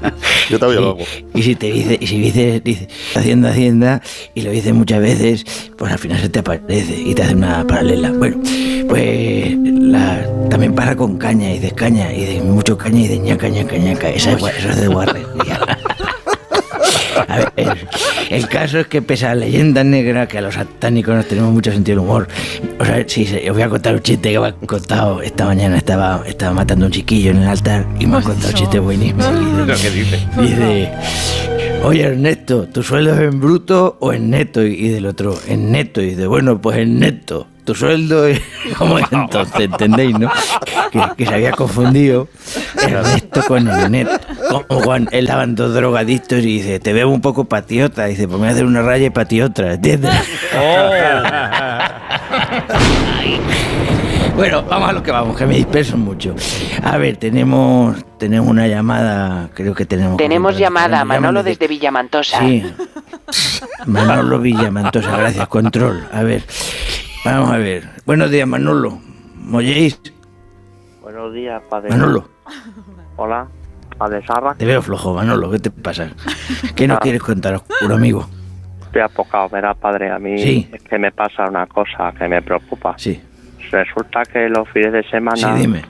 Yo 0.50 0.58
también 0.58 0.82
lo 0.82 0.96
Y- 0.98 1.02
hago. 1.02 1.04
y 1.34 1.42
si 1.42 1.54
te 1.56 1.72
dice, 1.72 1.98
y 2.00 2.06
si 2.06 2.18
dices, 2.20 2.62
dice, 2.64 2.88
hacienda, 3.14 3.50
hacienda, 3.50 4.02
y 4.34 4.42
lo 4.42 4.50
dices 4.50 4.72
muchas 4.72 5.00
veces, 5.00 5.44
pues 5.76 5.92
al 5.92 5.98
final 5.98 6.20
se 6.20 6.28
te 6.28 6.38
aparece 6.38 6.96
y 7.00 7.14
te 7.14 7.22
hace 7.22 7.34
una 7.34 7.66
paralela. 7.66 8.10
Bueno, 8.12 8.38
pues 8.88 9.56
la- 9.56 10.26
también 10.50 10.74
pasa 10.74 10.96
con 10.96 11.18
caña, 11.18 11.50
y 11.50 11.54
dices 11.54 11.72
caña, 11.74 12.12
y 12.12 12.24
de 12.24 12.40
mucho 12.42 12.76
caña, 12.76 13.00
y 13.00 13.08
de 13.08 13.18
ñaca, 13.18 13.48
ñaca, 13.48 13.76
ñaca. 13.76 14.08
Esa 14.10 14.32
es, 14.32 14.42
eso 14.42 14.68
es 14.70 14.80
de 14.80 14.88
Warren. 14.88 15.22
A 17.28 17.36
ver, 17.38 17.52
el, 17.56 17.68
el 18.30 18.48
caso 18.48 18.78
es 18.80 18.86
que 18.88 19.00
pese 19.02 19.26
a 19.26 19.34
la 19.34 19.44
leyenda 19.46 19.84
negra, 19.84 20.26
que 20.26 20.38
a 20.38 20.40
los 20.40 20.54
satánicos 20.54 21.14
nos 21.14 21.26
tenemos 21.26 21.52
mucho 21.52 21.70
sentido 21.70 21.96
del 22.00 22.04
humor. 22.08 22.28
O 22.78 22.84
sea, 22.84 23.04
sí, 23.06 23.24
sí, 23.26 23.36
os 23.48 23.54
voy 23.54 23.62
a 23.62 23.68
contar 23.68 23.94
un 23.94 24.00
chiste 24.02 24.32
que 24.32 24.38
me 24.40 24.46
han 24.46 24.52
contado 24.66 25.22
esta 25.22 25.44
mañana. 25.46 25.76
Estaba, 25.76 26.22
estaba 26.26 26.52
matando 26.54 26.84
a 26.84 26.88
un 26.88 26.92
chiquillo 26.92 27.30
en 27.30 27.38
el 27.38 27.48
altar 27.48 27.86
y 27.98 28.06
me 28.06 28.16
han 28.16 28.22
contado 28.22 28.48
un 28.48 28.54
chiste 28.54 28.78
buenísimo. 28.78 29.22
¿Qué 29.66 29.90
dice? 29.90 30.18
Dice, 30.40 30.90
oye 31.84 32.02
Ernesto, 32.02 32.66
¿tu 32.68 32.82
sueldo 32.82 33.14
es 33.14 33.20
en 33.20 33.40
bruto 33.40 33.96
o 34.00 34.12
en 34.12 34.30
neto? 34.30 34.62
Y 34.62 34.88
del 34.88 35.06
otro, 35.06 35.38
en 35.48 35.70
neto. 35.70 36.00
Y 36.02 36.10
dice, 36.10 36.26
bueno, 36.26 36.60
pues 36.60 36.78
en 36.78 36.98
neto. 36.98 37.46
Tu 37.64 37.74
sueldo 37.76 38.26
es... 38.26 38.40
¿Cómo 38.76 38.98
es 38.98 39.06
entonces? 39.12 39.60
¿Entendéis, 39.60 40.18
no? 40.18 40.30
Que, 40.90 41.00
que 41.16 41.26
se 41.26 41.34
había 41.34 41.52
confundido 41.52 42.28
Ernesto 42.76 43.42
con 43.46 43.68
el 43.68 43.90
neto. 43.90 44.18
Como 44.66 44.80
Juan, 44.82 45.08
él 45.12 45.24
estaban 45.26 45.54
dos 45.54 45.72
drogadictos 45.72 46.40
y 46.40 46.42
dice, 46.58 46.80
te 46.80 46.92
veo 46.92 47.08
un 47.08 47.20
poco 47.20 47.44
patiota. 47.44 48.06
Dice, 48.06 48.26
pues 48.26 48.32
me 48.40 48.46
voy 48.46 48.48
a 48.48 48.50
hacer 48.52 48.64
una 48.66 48.82
raya 48.82 49.06
y 49.06 49.10
patiotra, 49.10 49.74
¿entiendes? 49.74 50.12
Bueno, 54.34 54.62
vamos 54.62 54.88
a 54.88 54.92
lo 54.94 55.02
que 55.02 55.10
vamos, 55.12 55.36
que 55.36 55.44
me 55.46 55.54
disperso 55.56 55.96
mucho. 55.98 56.34
A 56.82 56.96
ver, 56.96 57.18
tenemos 57.18 57.96
tenemos 58.18 58.48
una 58.48 58.66
llamada, 58.66 59.50
creo 59.52 59.74
que 59.74 59.84
tenemos... 59.84 60.16
Tenemos 60.16 60.56
llamada, 60.56 60.98
Llaman 61.00 61.08
Manolo 61.20 61.42
desde- 61.42 61.58
desde 61.58 61.68
Villamantosa. 61.68 62.38
Sí. 62.40 62.64
Manolo 63.86 64.38
Villamantosa, 64.38 65.16
gracias, 65.18 65.48
control. 65.48 66.06
A 66.12 66.22
ver, 66.22 66.44
vamos 67.24 67.50
a 67.50 67.58
ver. 67.58 67.88
Buenos 68.06 68.30
días, 68.30 68.46
Manolo. 68.46 68.98
¿Me 69.36 69.58
oyéis? 69.58 70.00
Buenos 71.02 71.32
días, 71.32 71.60
padre. 71.68 71.90
Manolo, 71.90 72.28
Hola, 73.16 73.46
padre 73.98 74.24
Sarra. 74.26 74.54
te 74.54 74.64
veo 74.64 74.80
flojo, 74.82 75.14
Manolo, 75.14 75.50
¿qué 75.50 75.58
te 75.58 75.70
pasa? 75.70 76.10
¿Qué 76.76 76.86
nos 76.86 76.98
Ah. 76.98 77.00
quieres 77.00 77.22
contar, 77.22 77.54
oscuro 77.54 77.96
amigo? 77.96 78.26
Estoy 78.86 79.02
apocado, 79.02 79.48
verás, 79.48 79.76
padre. 79.78 80.10
A 80.10 80.18
mí 80.18 80.38
Sí. 80.38 80.68
es 80.72 80.82
que 80.82 80.98
me 80.98 81.10
pasa 81.12 81.44
una 81.48 81.66
cosa 81.66 82.12
que 82.18 82.28
me 82.28 82.40
preocupa. 82.42 82.94
Sí. 82.98 83.20
Resulta 83.70 84.22
que 84.24 84.48
los 84.48 84.68
fines 84.68 84.92
de 84.92 85.02
semana, 85.08 85.36
Sí, 85.36 85.46
dime. 85.60 85.82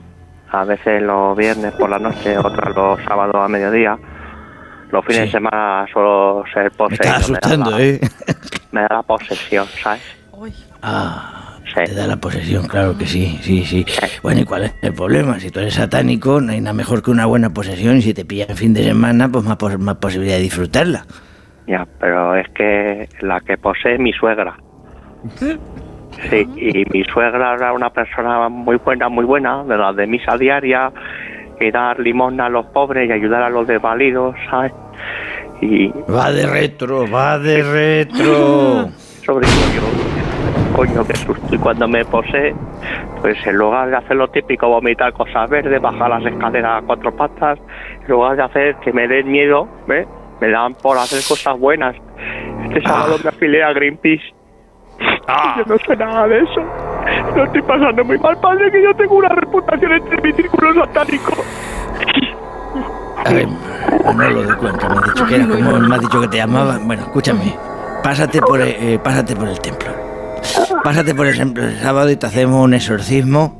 a 0.51 0.63
veces 0.63 1.01
los 1.01 1.37
viernes 1.37 1.73
por 1.73 1.89
la 1.89 1.99
noche, 1.99 2.37
otros 2.37 2.75
los 2.75 2.99
sábados 3.03 3.35
a 3.35 3.47
mediodía, 3.47 3.97
los 4.91 5.03
fines 5.05 5.21
Sí. 5.21 5.25
de 5.25 5.31
semana 5.31 5.85
suelo 5.91 6.43
ser 6.53 6.63
Me 6.65 6.71
poseído. 6.71 7.03
estás 7.03 7.17
asustando, 7.23 7.71
da 7.71 7.77
la, 7.77 7.83
¿eh? 7.83 7.99
Me 8.71 8.81
da 8.81 8.87
la 8.89 9.03
posesión, 9.03 9.67
¿sabes? 9.81 10.01
Ah, 10.81 11.39
Sí. 11.65 11.81
te 11.85 11.93
da 11.95 12.07
la 12.07 12.17
posesión, 12.17 12.67
claro 12.67 12.97
que 12.97 13.05
sí, 13.05 13.39
sí, 13.41 13.63
sí. 13.65 13.85
Bueno, 14.21 14.41
¿y 14.41 14.45
cuál 14.45 14.63
es 14.65 14.73
el 14.81 14.93
problema? 14.93 15.39
Si 15.39 15.49
tú 15.49 15.59
eres 15.61 15.75
satánico, 15.75 16.41
no 16.41 16.51
hay 16.51 16.59
nada 16.59 16.73
mejor 16.73 17.01
que 17.01 17.09
una 17.11 17.25
buena 17.25 17.51
posesión 17.51 17.97
y 17.97 18.01
si 18.01 18.13
te 18.13 18.25
pilla 18.25 18.45
en 18.49 18.57
fin 18.57 18.73
de 18.73 18.83
semana, 18.83 19.29
pues 19.29 19.45
más, 19.45 19.55
pos- 19.57 19.79
más 19.79 19.95
posibilidad 19.95 20.35
de 20.35 20.41
disfrutarla. 20.41 21.05
Ya, 21.67 21.87
pero 21.99 22.35
es 22.35 22.47
que 22.49 23.07
la 23.21 23.39
que 23.39 23.57
posee 23.57 23.93
es 23.93 23.99
mi 23.99 24.11
suegra. 24.13 24.55
Sí, 26.29 26.47
y 26.57 26.85
mi 26.95 27.03
suegra 27.05 27.55
era 27.55 27.73
una 27.73 27.89
persona 27.89 28.47
muy 28.47 28.75
buena, 28.77 29.09
muy 29.09 29.25
buena, 29.25 29.63
de 29.63 29.75
las 29.75 29.95
de 29.95 30.05
misa 30.05 30.37
diaria, 30.37 30.91
y 31.59 31.71
dar 31.71 31.99
limosna 31.99 32.45
a 32.45 32.49
los 32.49 32.67
pobres 32.67 33.09
y 33.09 33.11
ayudar 33.11 33.41
a 33.41 33.49
los 33.49 33.65
desvalidos, 33.65 34.35
¿sabes? 34.47 34.71
Y 35.59 35.87
Va 36.09 36.31
de 36.31 36.45
retro, 36.45 37.09
va 37.09 37.39
de 37.39 37.63
retro. 37.63 38.89
sobre 39.25 39.47
todo 39.47 39.73
yo, 39.75 40.12
coño, 40.73 41.05
qué 41.05 41.15
susto. 41.15 41.55
Y 41.55 41.57
cuando 41.57 41.87
me 41.87 42.03
posee, 42.05 42.53
pues 43.21 43.37
en 43.45 43.55
lugar 43.55 43.89
de 43.89 43.97
hacer 43.97 44.15
lo 44.15 44.27
típico, 44.27 44.67
vomitar 44.67 45.13
cosas 45.13 45.49
verdes, 45.49 45.81
bajar 45.81 46.09
las 46.09 46.25
escaleras 46.25 46.83
a 46.83 46.85
cuatro 46.85 47.15
patas, 47.15 47.59
en 48.01 48.07
lugar 48.07 48.35
de 48.35 48.43
hacer 48.43 48.75
que 48.77 48.91
me 48.91 49.07
den 49.07 49.31
miedo, 49.31 49.67
¿ves? 49.87 50.07
Me 50.41 50.49
dan 50.49 50.73
por 50.75 50.97
hacer 50.97 51.19
cosas 51.27 51.57
buenas. 51.59 51.95
Este 52.65 52.81
sábado 52.81 53.15
me 53.23 53.29
afilié 53.29 53.63
a 53.63 53.73
Greenpeace. 53.73 54.33
Yo 55.57 55.63
no 55.65 55.77
sé 55.85 55.95
nada 55.95 56.27
de 56.27 56.39
eso. 56.39 56.61
Lo 57.35 57.43
estoy 57.45 57.61
pasando 57.61 58.03
muy 58.03 58.17
mal, 58.19 58.37
padre, 58.39 58.71
que 58.71 58.83
yo 58.83 58.93
tengo 58.95 59.15
una 59.15 59.29
reputación 59.29 59.91
entre 59.93 60.21
mi 60.21 60.33
círculo 60.33 60.73
satánico. 60.85 61.33
A 63.25 63.29
ver, 63.31 63.47
Manolo 64.05 64.43
de 64.43 64.55
Cuenca, 64.57 64.89
me 64.89 64.95
has 64.95 65.13
dicho 65.13 65.25
que 65.25 65.35
era 65.35 65.47
como 65.47 65.79
me 65.79 65.95
has 65.95 66.01
dicho 66.01 66.21
que 66.21 66.27
te 66.27 66.37
llamaba. 66.37 66.77
Bueno, 66.83 67.03
escúchame, 67.03 67.53
pásate 68.03 68.41
por, 68.41 68.61
eh, 68.61 68.99
pásate 69.01 69.35
por 69.35 69.47
el 69.47 69.59
templo. 69.59 70.02
Pásate 70.83 71.15
por 71.15 71.27
el 71.27 71.37
templo 71.37 71.63
el 71.65 71.79
sábado 71.79 72.09
y 72.11 72.15
te 72.15 72.25
hacemos 72.25 72.63
un 72.63 72.73
exorcismo 72.73 73.57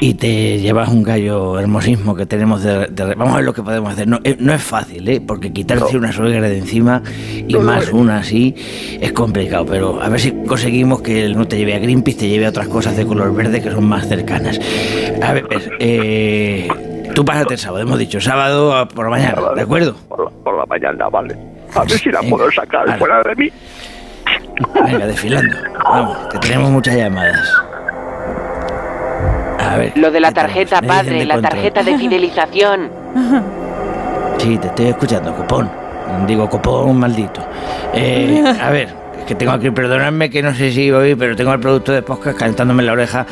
y 0.00 0.14
te 0.14 0.58
llevas 0.58 0.88
un 0.88 1.02
gallo 1.02 1.58
hermosismo 1.58 2.14
que 2.14 2.26
tenemos 2.26 2.62
de, 2.62 2.86
de- 2.86 3.14
Vamos 3.14 3.34
a 3.34 3.36
ver 3.36 3.44
lo 3.44 3.52
que 3.52 3.62
podemos 3.62 3.92
hacer. 3.92 4.06
No, 4.08 4.18
eh, 4.24 4.36
no 4.38 4.52
es 4.52 4.62
fácil, 4.62 5.08
¿eh? 5.08 5.20
Porque 5.20 5.52
quitarse 5.52 5.96
una 5.96 6.12
suegra 6.12 6.40
de 6.48 6.58
encima 6.58 7.02
y 7.46 7.54
más 7.56 7.88
una 7.92 8.18
así 8.18 8.54
es 9.00 9.12
complicado. 9.12 9.66
Pero 9.66 10.00
a 10.02 10.08
ver 10.08 10.20
si 10.20 10.32
conseguimos 10.46 11.00
que 11.02 11.28
no 11.30 11.46
te 11.46 11.56
lleve 11.58 11.74
a 11.74 11.78
Greenpeace, 11.78 12.18
te 12.18 12.28
lleve 12.28 12.46
a 12.46 12.50
otras 12.50 12.68
cosas 12.68 12.96
de 12.96 13.06
color 13.06 13.34
verde 13.34 13.60
que 13.62 13.70
son 13.70 13.84
más 13.88 14.06
cercanas. 14.08 14.60
A 15.22 15.32
ver, 15.32 15.46
eh, 15.80 16.68
tú 17.14 17.24
pásate 17.24 17.54
el 17.54 17.60
sábado, 17.60 17.82
hemos 17.82 17.98
dicho, 17.98 18.20
sábado 18.20 18.86
por 18.88 19.04
la 19.06 19.10
mañana, 19.10 19.42
¿de 19.54 19.62
acuerdo? 19.62 19.96
Por 20.08 20.24
la, 20.24 20.30
por 20.30 20.58
la 20.58 20.66
mañana, 20.66 21.08
vale. 21.08 21.36
A 21.74 21.80
ver 21.84 21.90
si 21.98 22.10
la 22.10 22.22
puedo 22.22 22.50
sacar 22.52 22.98
fuera 22.98 23.22
de 23.22 23.34
mí. 23.36 23.50
Venga, 24.84 25.06
desfilando. 25.06 25.56
Vamos, 25.84 26.16
que 26.30 26.38
tenemos 26.38 26.70
muchas 26.70 26.96
llamadas. 26.96 27.52
A 29.58 29.76
ver. 29.76 29.92
Lo 29.96 30.10
de 30.10 30.20
la 30.20 30.32
tarjeta, 30.32 30.80
padre, 30.80 31.24
la 31.24 31.34
control. 31.34 31.52
tarjeta 31.52 31.82
de 31.82 31.98
fidelización. 31.98 32.90
Sí, 34.38 34.56
te 34.58 34.68
estoy 34.68 34.86
escuchando, 34.86 35.34
copón. 35.34 35.70
Digo, 36.26 36.48
copón 36.48 36.98
maldito. 36.98 37.44
Eh, 37.92 38.42
a 38.60 38.70
ver, 38.70 38.88
que 39.26 39.34
tengo 39.34 39.52
aquí, 39.52 39.70
perdonadme 39.70 40.30
que 40.30 40.42
no 40.42 40.54
sé 40.54 40.72
si 40.72 40.90
hoy, 40.90 41.14
pero 41.14 41.36
tengo 41.36 41.50
al 41.50 41.60
producto 41.60 41.92
de 41.92 42.00
podcast 42.00 42.38
calentándome 42.38 42.82
la 42.82 42.92
oreja, 42.92 43.26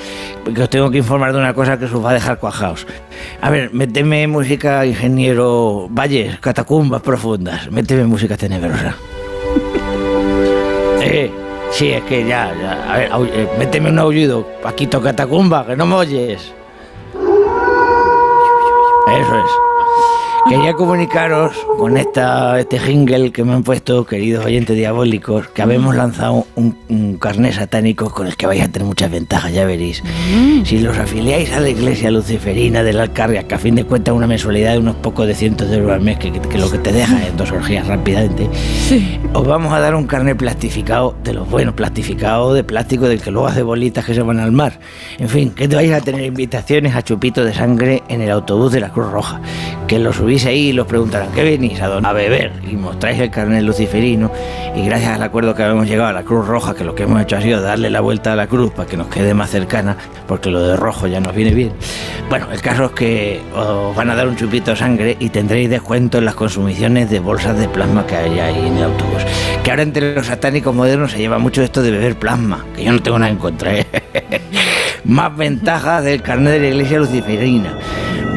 porque 0.45 0.63
os 0.63 0.69
tengo 0.69 0.91
que 0.91 0.99
informar 0.99 1.33
de 1.33 1.39
una 1.39 1.55
cosa 1.55 1.79
que 1.79 1.87
os 1.87 2.05
va 2.05 2.11
a 2.11 2.15
dejar 2.15 2.39
cuajaos. 2.39 2.87
A 3.41 3.49
ver, 3.49 3.73
méteme 3.73 4.27
música, 4.27 4.85
ingeniero 4.85 5.89
Valles, 5.91 6.39
catacumbas 6.39 7.01
profundas, 7.01 7.71
méteme 7.71 8.05
música 8.05 8.37
tenebrosa. 8.37 8.95
Sí, 11.71 11.93
es 11.93 12.05
que 12.05 12.27
ya, 12.27 12.55
ya. 12.61 12.95
A 12.95 13.19
ver, 13.19 13.31
eh, 13.33 13.49
méteme 13.59 13.89
un 13.89 13.99
aullido, 13.99 14.47
Paquito 14.63 15.01
Catacumba, 15.01 15.67
que 15.67 15.75
no 15.75 15.87
me 15.87 15.95
oyes. 15.95 16.53
Eso 19.09 19.39
es. 19.39 19.51
Quería 20.49 20.75
comunicaros 20.75 21.53
con 21.77 21.97
esta, 21.97 22.61
este 22.61 22.79
jingle 22.79 23.33
que 23.33 23.43
me 23.43 23.53
han 23.53 23.65
puesto, 23.65 24.07
queridos 24.07 24.45
oyentes 24.45 24.77
diabólicos, 24.77 25.49
que 25.49 25.61
habemos 25.63 25.97
lanzado 25.97 26.47
un, 26.55 26.77
un 26.89 27.17
carné 27.19 27.53
satánico 27.53 28.11
con 28.11 28.29
el 28.29 28.37
que 28.37 28.47
vais 28.47 28.63
a 28.63 28.69
tener 28.69 28.87
muchas 28.87 29.11
ventajas, 29.11 29.53
ya 29.53 29.65
veréis. 29.65 30.05
Si 30.65 30.79
los 30.79 30.97
afiliáis 30.99 31.53
a 31.53 31.59
la 31.61 31.69
iglesia 31.71 32.13
luciferina 32.13 32.85
del 32.85 33.01
Alcarria, 33.01 33.43
que 33.49 33.57
a 33.57 33.59
fin 33.59 33.75
de 33.75 33.85
cuentas 33.85 34.13
es 34.13 34.17
una 34.19 34.29
mensualidad 34.29 34.73
de 34.75 34.79
unos 34.79 34.95
pocos 34.97 35.27
de 35.27 35.35
cientos 35.35 35.69
de 35.69 35.79
euros 35.79 35.95
al 35.95 36.01
mes, 36.03 36.19
que, 36.19 36.31
que- 36.31 36.41
que 36.41 36.59
lo 36.59 36.71
que 36.71 36.79
te 36.79 36.93
deja 36.93 37.27
en 37.27 37.37
dos 37.37 37.51
orgías 37.51 37.87
rápidamente, 37.89 38.49
os 39.35 39.47
vamos 39.47 39.73
a 39.73 39.81
dar 39.81 39.97
un 39.97 40.07
carnet 40.07 40.37
plastificado, 40.37 41.17
de 41.25 41.35
los 41.35 41.51
buenos, 41.51 41.75
plastificado 41.75 42.55
de 42.55 42.63
plástico, 42.63 43.09
del 43.09 43.21
que 43.21 43.33
luego 43.33 43.49
hace 43.49 43.63
bolitas 43.63 44.05
que 44.05 44.15
se 44.15 44.23
van 44.23 44.39
al 44.39 44.53
mar. 44.53 44.79
En 45.19 45.29
fin, 45.29 45.51
que 45.51 45.67
te 45.67 45.75
vais 45.75 45.93
a 45.93 46.01
tener 46.01 46.25
invitaciones 46.25 46.95
a 46.95 47.03
chupito 47.03 47.45
de 47.45 47.53
sangre 47.53 48.05
en 48.09 48.21
el 48.21 48.31
autobús 48.31 48.71
de 48.73 48.79
la 48.81 48.91
Cruz 48.91 49.11
Roja. 49.11 49.41
Que 49.89 49.99
lo 50.01 50.13
subís 50.13 50.36
ahí 50.45 50.69
y 50.69 50.73
los 50.73 50.87
preguntarán, 50.87 51.33
¿qué 51.33 51.43
venís? 51.43 51.81
A, 51.81 51.89
don- 51.89 52.05
a 52.05 52.13
beber. 52.13 52.53
Y 52.71 52.77
mostráis 52.77 53.19
el 53.21 53.31
carnet 53.31 53.63
luciferino. 53.63 54.31
Y 54.75 54.85
gracias 54.85 55.13
al 55.13 55.23
acuerdo 55.23 55.55
que 55.55 55.63
habíamos 55.63 55.87
llegado 55.89 56.11
a 56.11 56.13
la 56.13 56.23
Cruz 56.25 56.47
Roja, 56.47 56.75
que 56.75 56.85
lo 56.85 56.95
que 56.95 57.05
hemos 57.05 57.23
hecho 57.23 57.37
ha 57.37 57.41
sido 57.41 57.63
darle 57.63 57.89
la 57.89 58.01
vuelta 58.01 58.33
a 58.33 58.37
la 58.37 58.47
cruz 58.47 58.73
para 58.73 58.89
que 58.89 58.97
nos 58.97 59.07
quede 59.09 59.33
más 59.33 59.49
cercana, 59.51 59.97
porque 60.29 60.51
lo 60.51 60.61
de 60.61 60.77
rojo 60.77 61.07
ya 61.07 61.21
nos 61.21 61.35
viene 61.35 61.53
bien. 61.55 61.73
Bueno, 62.29 62.49
el 62.53 62.61
caso 62.61 62.87
es 62.87 62.91
que 62.91 63.41
os 63.55 63.95
van 63.97 64.11
a 64.11 64.15
dar 64.17 64.29
un 64.29 64.37
chupito 64.37 64.73
de 64.73 64.77
sangre 64.77 65.17
y 65.19 65.31
tendréis 65.31 65.71
descuento 65.71 66.19
en 66.19 66.25
las 66.27 66.35
consumiciones 66.35 67.09
de 67.09 67.21
bolsas 67.21 67.59
de 67.59 67.69
plasma 67.69 68.07
que 68.07 68.17
hay 68.17 68.39
ahí 68.41 68.67
en 68.67 68.77
el 68.77 68.85
autobús. 68.85 69.23
Que 69.63 69.71
ahora 69.71 69.83
entre 69.85 70.15
los 70.15 70.27
satánicos 70.27 70.75
modernos 70.75 71.13
se 71.13 71.19
lleva 71.19 71.39
mucho 71.39 71.63
esto 71.63 71.81
de 71.83 71.91
beber 71.93 72.17
plasma, 72.17 72.65
que 72.77 72.85
yo 72.85 72.93
no 72.93 73.01
tengo 73.01 73.19
nada 73.19 73.31
en 73.31 73.39
contra. 73.39 73.79
¿eh? 73.79 73.87
Más 75.05 75.35
ventajas 75.37 76.03
del 76.05 76.21
carnet 76.21 76.55
de 76.55 76.61
la 76.61 76.67
iglesia 76.69 76.99
luciferina. 76.99 77.79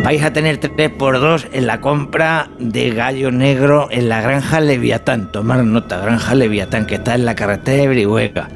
Vais 0.04 0.24
a 0.24 0.32
tener 0.32 0.60
3x2 0.60 1.50
en 1.52 1.68
la 1.68 1.82
compra 1.82 2.50
de 2.58 2.90
gallo 2.92 3.32
negro 3.32 3.90
en 3.92 4.08
la 4.10 4.22
granja 4.22 4.62
Leviatán. 4.62 5.32
Tomar 5.32 5.64
nota, 5.66 6.00
granja 6.00 6.36
Leviatán, 6.36 6.86
que 6.86 6.96
está 6.96 7.16
en 7.16 7.26
la 7.26 7.36
carretera 7.36 7.84
de 7.84 7.88
Brihuega. 7.90 8.50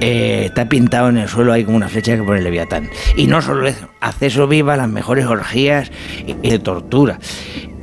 Eh, 0.00 0.46
está 0.46 0.68
pintado 0.68 1.10
en 1.10 1.18
el 1.18 1.28
suelo 1.28 1.52
ahí 1.52 1.64
como 1.64 1.76
una 1.76 1.88
flecha 1.88 2.16
que 2.16 2.22
pone 2.22 2.40
Leviatán. 2.40 2.88
Y 3.16 3.26
no 3.26 3.42
solo 3.42 3.68
eso, 3.68 3.88
acceso 4.00 4.48
viva 4.48 4.74
a 4.74 4.76
las 4.76 4.88
mejores 4.88 5.26
orgías 5.26 5.92
y, 6.26 6.32
de 6.32 6.58
tortura. 6.58 7.18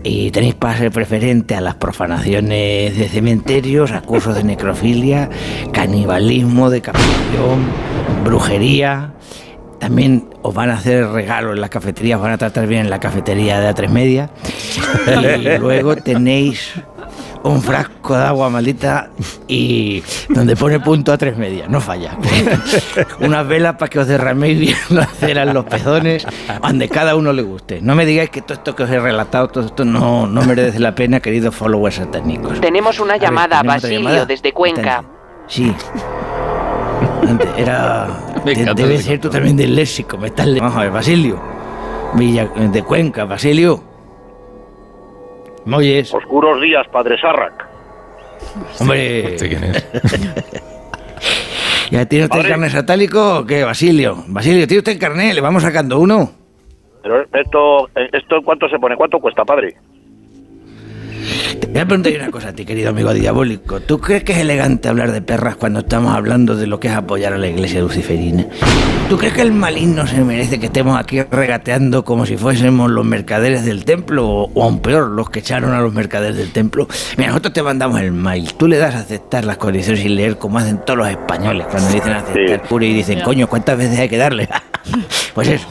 Y 0.03 0.31
tenéis 0.31 0.55
pase 0.55 0.89
preferente 0.91 1.55
a 1.55 1.61
las 1.61 1.75
profanaciones 1.75 2.97
de 2.97 3.07
cementerios, 3.07 3.91
a 3.91 4.01
cursos 4.01 4.35
de 4.35 4.43
necrofilia, 4.43 5.29
canibalismo, 5.71 6.69
decapitación, 6.69 7.67
brujería. 8.25 9.13
También 9.79 10.29
os 10.41 10.53
van 10.53 10.69
a 10.69 10.73
hacer 10.73 11.07
regalos 11.07 11.53
en 11.55 11.61
las 11.61 11.69
cafeterías, 11.69 12.17
os 12.17 12.23
van 12.23 12.33
a 12.33 12.37
tratar 12.37 12.67
bien 12.67 12.81
en 12.81 12.89
la 12.89 12.99
cafetería 12.99 13.59
de 13.59 13.73
A3 13.73 13.89
Media. 13.89 14.29
Y 15.07 15.57
luego 15.59 15.95
tenéis 15.95 16.73
un 17.43 17.61
frasco 17.61 18.17
de 18.17 18.23
agua 18.25 18.49
maldita 18.49 19.09
y 19.47 20.03
donde 20.27 20.57
pone 20.57 20.79
punto 20.81 21.13
a 21.13 21.17
tres 21.17 21.37
medias, 21.37 21.69
no 21.69 21.79
falla. 21.79 22.17
Unas 23.21 23.47
velas 23.47 23.75
para 23.75 23.89
que 23.89 23.99
os 23.99 24.07
derraméis 24.07 24.59
bien 24.59 24.77
la 24.89 25.05
cera 25.05 25.43
en 25.43 25.53
los 25.53 25.63
pezones, 25.65 26.27
donde 26.61 26.89
cada 26.89 27.15
uno 27.15 27.31
le 27.31 27.41
guste. 27.41 27.79
No 27.81 27.95
me 27.95 28.05
digáis 28.05 28.29
que 28.29 28.41
todo 28.41 28.55
esto 28.55 28.75
que 28.75 28.83
os 28.83 28.89
he 28.89 28.99
relatado, 28.99 29.47
todo 29.47 29.65
esto 29.65 29.85
no, 29.85 30.27
no 30.27 30.41
merece 30.43 30.79
la 30.79 30.93
pena, 30.93 31.21
queridos 31.21 31.55
followers 31.55 31.95
satánicos. 31.95 32.59
Tenemos 32.59 32.99
una 32.99 33.13
ver, 33.13 33.21
llamada, 33.21 33.61
¿tenemos 33.61 33.77
otra 33.77 33.89
Basilio, 33.89 33.99
llamada? 33.99 34.25
desde 34.25 34.51
Cuenca. 34.53 35.03
Sí. 35.47 35.73
Era. 37.57 38.07
Me 38.45 38.53
de- 38.53 38.61
encanta 38.61 38.83
debe 38.83 38.97
ser 38.97 39.19
tú 39.19 39.29
también 39.29 39.57
del 39.57 39.75
léxico, 39.75 40.17
me 40.17 40.27
estás 40.27 40.47
Vamos 40.59 40.75
a 40.77 40.81
ver, 40.81 40.91
Basilio. 40.91 41.39
Villa 42.15 42.45
de 42.45 42.83
Cuenca, 42.83 43.25
Basilio. 43.25 43.81
¿Me 45.65 45.77
oyes? 45.77 46.13
Oscuros 46.13 46.61
días, 46.61 46.87
padre 46.91 47.19
Sarrac. 47.19 47.67
Hombre. 48.79 49.35
¿Este 49.35 49.49
quién 49.49 49.63
es? 49.65 49.85
¿Ya 51.91 52.05
tiene 52.05 52.25
usted 52.25 52.47
carne 52.47 52.69
satálico 52.69 53.39
o 53.39 53.45
qué, 53.45 53.63
Basilio? 53.63 54.23
Basilio, 54.27 54.67
¿tiene 54.67 54.79
usted 54.79 54.99
carnet? 54.99 55.33
¿Le 55.33 55.41
vamos 55.41 55.63
sacando 55.63 55.99
uno? 55.99 56.31
Pero 57.01 57.23
esto, 57.33 57.89
esto 58.13 58.41
¿cuánto 58.43 58.69
se 58.69 58.77
pone? 58.77 58.95
¿Cuánto 58.95 59.19
cuesta, 59.19 59.43
padre? 59.43 59.75
Te 61.57 61.67
voy 61.67 61.79
a 61.79 61.85
preguntar 61.85 62.13
una 62.19 62.31
cosa 62.31 62.49
a 62.49 62.53
ti, 62.53 62.65
querido 62.65 62.89
amigo 62.89 63.13
diabólico. 63.13 63.79
¿Tú 63.79 63.99
crees 63.99 64.23
que 64.23 64.33
es 64.33 64.37
elegante 64.39 64.87
hablar 64.87 65.11
de 65.11 65.21
perras 65.21 65.55
cuando 65.55 65.79
estamos 65.79 66.13
hablando 66.13 66.55
de 66.55 66.67
lo 66.67 66.79
que 66.79 66.89
es 66.89 66.93
apoyar 66.93 67.33
a 67.33 67.37
la 67.37 67.47
iglesia 67.47 67.81
luciferina? 67.81 68.45
¿Tú 69.09 69.17
crees 69.17 69.33
que 69.33 69.41
el 69.41 69.51
maligno 69.51 70.05
se 70.05 70.21
merece 70.21 70.59
que 70.59 70.67
estemos 70.67 70.99
aquí 70.99 71.21
regateando 71.23 72.05
como 72.05 72.27
si 72.27 72.37
fuésemos 72.37 72.91
los 72.91 73.03
mercaderes 73.03 73.65
del 73.65 73.83
templo 73.83 74.27
o, 74.27 74.51
o 74.53 74.63
aún 74.63 74.79
peor, 74.81 75.09
los 75.09 75.29
que 75.29 75.39
echaron 75.39 75.73
a 75.73 75.81
los 75.81 75.91
mercaderes 75.93 76.37
del 76.37 76.51
templo? 76.51 76.87
Mira, 77.17 77.29
nosotros 77.29 77.53
te 77.53 77.63
mandamos 77.63 77.99
el 78.01 78.11
mail. 78.11 78.53
Tú 78.53 78.67
le 78.67 78.77
das 78.77 78.93
a 78.93 78.99
aceptar 78.99 79.45
las 79.45 79.57
condiciones 79.57 80.01
sin 80.01 80.15
leer 80.15 80.37
como 80.37 80.59
hacen 80.59 80.79
todos 80.85 80.99
los 80.99 81.09
españoles 81.09 81.65
cuando 81.69 81.89
dicen 81.89 82.13
aceptar 82.13 82.61
puro 82.63 82.85
y 82.85 82.93
dicen, 82.93 83.21
coño, 83.21 83.47
¿cuántas 83.47 83.77
veces 83.77 83.97
hay 83.97 84.09
que 84.09 84.17
darle? 84.17 84.47
pues 85.33 85.47
eso. 85.47 85.67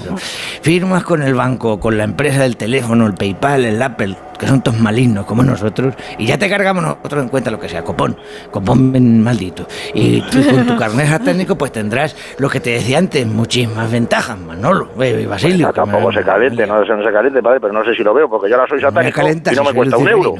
Firmas 0.62 1.04
con 1.04 1.22
el 1.22 1.34
banco, 1.34 1.78
con 1.78 1.96
la 1.96 2.04
empresa 2.04 2.42
del 2.42 2.56
teléfono, 2.56 3.06
el 3.06 3.14
PayPal, 3.14 3.64
el 3.64 3.80
Apple, 3.80 4.16
que 4.38 4.46
son 4.46 4.62
todos 4.62 4.78
malignos 4.78 5.26
como 5.26 5.42
nosotros, 5.42 5.94
y 6.18 6.26
ya 6.26 6.38
te 6.38 6.48
cargamos 6.48 6.82
nosotros 6.82 7.22
en 7.22 7.28
cuenta 7.28 7.50
lo 7.50 7.58
que 7.58 7.68
sea, 7.68 7.82
copón, 7.82 8.16
copón 8.50 9.22
maldito. 9.22 9.66
Y 9.94 10.20
tú 10.22 10.38
con 10.50 10.66
tu 10.66 10.76
carnet 10.78 11.06
satánico 11.06 11.56
pues 11.56 11.72
tendrás 11.72 12.36
lo 12.38 12.48
que 12.48 12.60
te 12.60 12.70
decía 12.70 12.98
antes, 12.98 13.26
muchísimas 13.26 13.90
ventajas, 13.90 14.38
Manolo, 14.38 14.88
eh, 15.00 15.26
Basilio. 15.26 15.68
No, 15.68 15.72
tampoco 15.72 16.12
se 16.12 16.22
caliente, 16.22 16.66
no, 16.66 16.84
no 16.84 17.04
se 17.04 17.12
caliente, 17.12 17.42
padre, 17.42 17.60
pero 17.60 17.72
no 17.72 17.84
sé 17.84 17.94
si 17.94 18.02
lo 18.02 18.14
veo, 18.14 18.28
porque 18.28 18.48
yo 18.48 18.56
ahora 18.56 18.68
soy 18.68 18.80
satánico 18.80 19.20
y 19.20 19.24
no 19.24 19.52
si 19.52 19.60
me 19.60 19.74
cuesta 19.74 19.96
un 19.96 20.08
euro. 20.08 20.34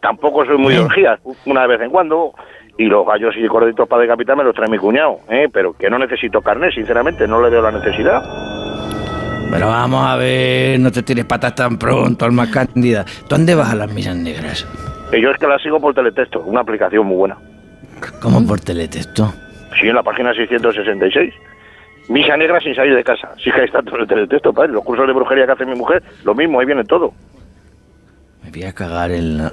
Tampoco 0.00 0.44
soy 0.44 0.58
muy 0.58 0.74
de 0.74 0.80
orgías, 0.80 1.20
una 1.46 1.66
vez 1.66 1.80
en 1.80 1.90
cuando. 1.90 2.32
Y 2.78 2.86
los 2.86 3.06
gallos 3.06 3.34
y 3.36 3.46
corditos 3.46 3.86
para 3.86 4.02
decapitar 4.02 4.34
me 4.34 4.42
los 4.42 4.54
trae 4.54 4.68
mi 4.68 4.78
cuñado, 4.78 5.18
¿eh? 5.28 5.48
pero 5.52 5.74
que 5.74 5.90
no 5.90 5.98
necesito 5.98 6.40
carnet, 6.40 6.72
sinceramente, 6.72 7.28
no 7.28 7.40
le 7.42 7.50
veo 7.50 7.60
la 7.60 7.70
necesidad. 7.70 8.51
Pero 9.52 9.68
vamos 9.68 10.02
a 10.06 10.16
ver, 10.16 10.80
no 10.80 10.90
te 10.90 11.02
tires 11.02 11.26
patas 11.26 11.54
tan 11.54 11.78
pronto, 11.78 12.24
alma 12.24 12.50
cándida. 12.50 13.04
¿Tú 13.04 13.36
dónde 13.36 13.54
vas 13.54 13.70
a 13.70 13.74
las 13.74 13.92
misas 13.92 14.16
negras? 14.16 14.66
Y 15.12 15.20
yo 15.20 15.30
es 15.30 15.36
que 15.36 15.46
la 15.46 15.58
sigo 15.58 15.78
por 15.78 15.94
teletexto, 15.94 16.40
una 16.40 16.62
aplicación 16.62 17.04
muy 17.04 17.18
buena. 17.18 17.36
¿Cómo 18.22 18.46
por 18.46 18.60
teletexto? 18.60 19.30
Sí, 19.78 19.88
en 19.88 19.94
la 19.94 20.02
página 20.02 20.32
666. 20.32 21.34
Misa 22.08 22.34
negra 22.38 22.60
sin 22.60 22.74
salir 22.74 22.96
de 22.96 23.04
casa. 23.04 23.28
Sí 23.44 23.52
que 23.52 23.64
está 23.64 23.82
todo 23.82 23.98
el 23.98 24.08
teletexto, 24.08 24.54
padre. 24.54 24.72
Los 24.72 24.84
cursos 24.84 25.06
de 25.06 25.12
brujería 25.12 25.44
que 25.44 25.52
hace 25.52 25.66
mi 25.66 25.74
mujer, 25.74 26.02
lo 26.24 26.34
mismo, 26.34 26.58
ahí 26.58 26.64
viene 26.64 26.84
todo. 26.84 27.12
Me 28.42 28.50
voy 28.50 28.64
a 28.64 28.72
cagar 28.72 29.10
el, 29.12 29.50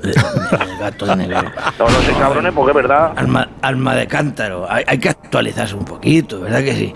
gato 0.80 1.16
negro. 1.16 1.42
No, 1.80 1.86
no 1.90 2.02
sé, 2.02 2.12
cabrones, 2.14 2.52
porque 2.54 2.72
es 2.72 2.76
verdad. 2.76 3.14
Alma, 3.16 3.50
alma 3.62 3.96
de 3.96 4.08
cántaro, 4.08 4.70
hay, 4.70 4.84
hay 4.86 4.98
que 4.98 5.10
actualizarse 5.10 5.76
un 5.76 5.86
poquito, 5.86 6.42
¿verdad 6.42 6.62
que 6.62 6.74
sí? 6.74 6.94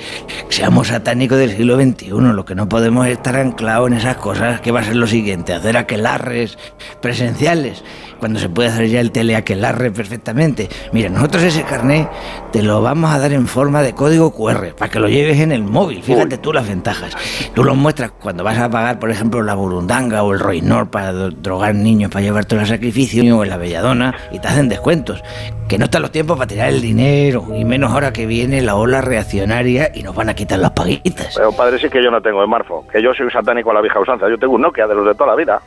Seamos 0.49 0.87
satánicos 0.87 1.37
del 1.37 1.51
siglo 1.51 1.75
XXI, 1.75 2.09
lo 2.09 2.43
que 2.43 2.55
no 2.55 2.67
podemos 2.67 3.05
es 3.05 3.13
estar 3.13 3.35
anclados 3.35 3.91
en 3.91 3.97
esas 3.97 4.17
cosas 4.17 4.59
que 4.59 4.71
va 4.71 4.81
a 4.81 4.83
ser 4.83 4.95
lo 4.95 5.07
siguiente, 5.07 5.53
hacer 5.53 5.77
aquelarres 5.77 6.57
presenciales, 7.01 7.83
cuando 8.19 8.39
se 8.39 8.49
puede 8.49 8.69
hacer 8.69 8.87
ya 8.87 8.99
el 8.99 9.11
teleaquelarre 9.11 9.91
perfectamente. 9.91 10.67
Mira, 10.91 11.09
nosotros 11.09 11.43
ese 11.43 11.63
carnet 11.63 12.09
te 12.51 12.63
lo 12.63 12.81
vamos 12.81 13.11
a 13.11 13.19
dar 13.19 13.33
en 13.33 13.47
forma 13.47 13.81
de 13.81 13.93
código 13.93 14.33
QR, 14.33 14.75
para 14.75 14.91
que 14.91 14.99
lo 14.99 15.07
lleves 15.07 15.39
en 15.39 15.51
el 15.51 15.63
móvil, 15.63 16.01
fíjate 16.01 16.39
tú 16.39 16.51
las 16.51 16.67
ventajas. 16.67 17.15
Tú 17.53 17.63
lo 17.63 17.75
muestras 17.75 18.11
cuando 18.11 18.43
vas 18.43 18.57
a 18.57 18.69
pagar, 18.69 18.99
por 18.99 19.11
ejemplo, 19.11 19.43
la 19.43 19.53
burundanga 19.53 20.23
o 20.23 20.33
el 20.33 20.39
roinor 20.39 20.89
para 20.89 21.13
drogar 21.13 21.75
niños, 21.83 22.09
para 22.09 22.23
llevártelo 22.23 22.61
al 22.61 22.67
sacrificio, 22.67 23.37
o 23.37 23.43
en 23.43 23.49
la 23.49 23.57
belladona, 23.57 24.15
y 24.31 24.39
te 24.39 24.47
hacen 24.47 24.69
descuentos. 24.69 25.23
Que 25.67 25.77
no 25.77 25.85
están 25.85 26.01
los 26.01 26.11
tiempos 26.11 26.37
para 26.37 26.47
tirar 26.47 26.69
el 26.69 26.81
dinero, 26.81 27.45
y 27.55 27.65
menos 27.65 27.91
ahora 27.91 28.13
que 28.13 28.25
viene 28.25 28.61
la 28.61 28.75
ola 28.75 29.01
reaccionaria 29.01 29.91
y 29.93 30.03
nos 30.03 30.15
van 30.15 30.29
a 30.29 30.33
quitar 30.33 30.59
las 30.59 30.71
paguitas. 30.71 31.35
Pero 31.35 31.51
padre, 31.51 31.79
sí 31.79 31.89
que 31.89 32.03
yo 32.03 32.09
no 32.09 32.21
tengo 32.21 32.43
smartphone, 32.45 32.87
que 32.87 33.01
yo 33.01 33.13
soy 33.13 33.25
un 33.25 33.31
satánico 33.31 33.71
a 33.71 33.73
la 33.73 33.81
vieja 33.81 33.99
usanza. 33.99 34.29
Yo 34.29 34.37
tengo 34.37 34.53
un 34.53 34.61
Nokia 34.61 34.87
de 34.87 34.95
los 34.95 35.05
de 35.05 35.13
toda 35.13 35.31
la 35.31 35.35
vida. 35.35 35.61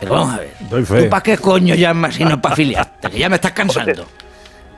Pero 0.00 0.12
vamos 0.12 0.34
a 0.34 0.38
ver, 0.38 0.50
Doy 0.70 0.84
fe. 0.84 1.04
¿tú 1.04 1.10
para 1.10 1.22
qué 1.22 1.38
coño 1.38 1.74
llamas 1.74 2.14
si 2.14 2.24
no 2.24 2.40
para 2.40 2.54
afiliarte? 2.54 3.10
Que 3.10 3.18
ya 3.18 3.28
me 3.28 3.36
estás 3.36 3.52
cansando. 3.52 4.04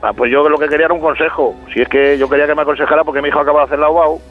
Ah, 0.01 0.13
pues 0.13 0.31
yo 0.31 0.47
lo 0.47 0.57
que 0.57 0.67
quería 0.67 0.85
era 0.85 0.93
un 0.93 1.01
consejo. 1.01 1.55
Si 1.73 1.81
es 1.81 1.89
que 1.89 2.17
yo 2.17 2.29
quería 2.29 2.45
que 2.45 2.53
me 2.53 2.61
aconsejara 2.61 3.03
porque 3.03 3.21
mi 3.21 3.29
hijo 3.29 3.39
acaba 3.39 3.61
de 3.61 3.65
hacer 3.65 3.79
la 3.79 3.89
UAU 3.89 4.21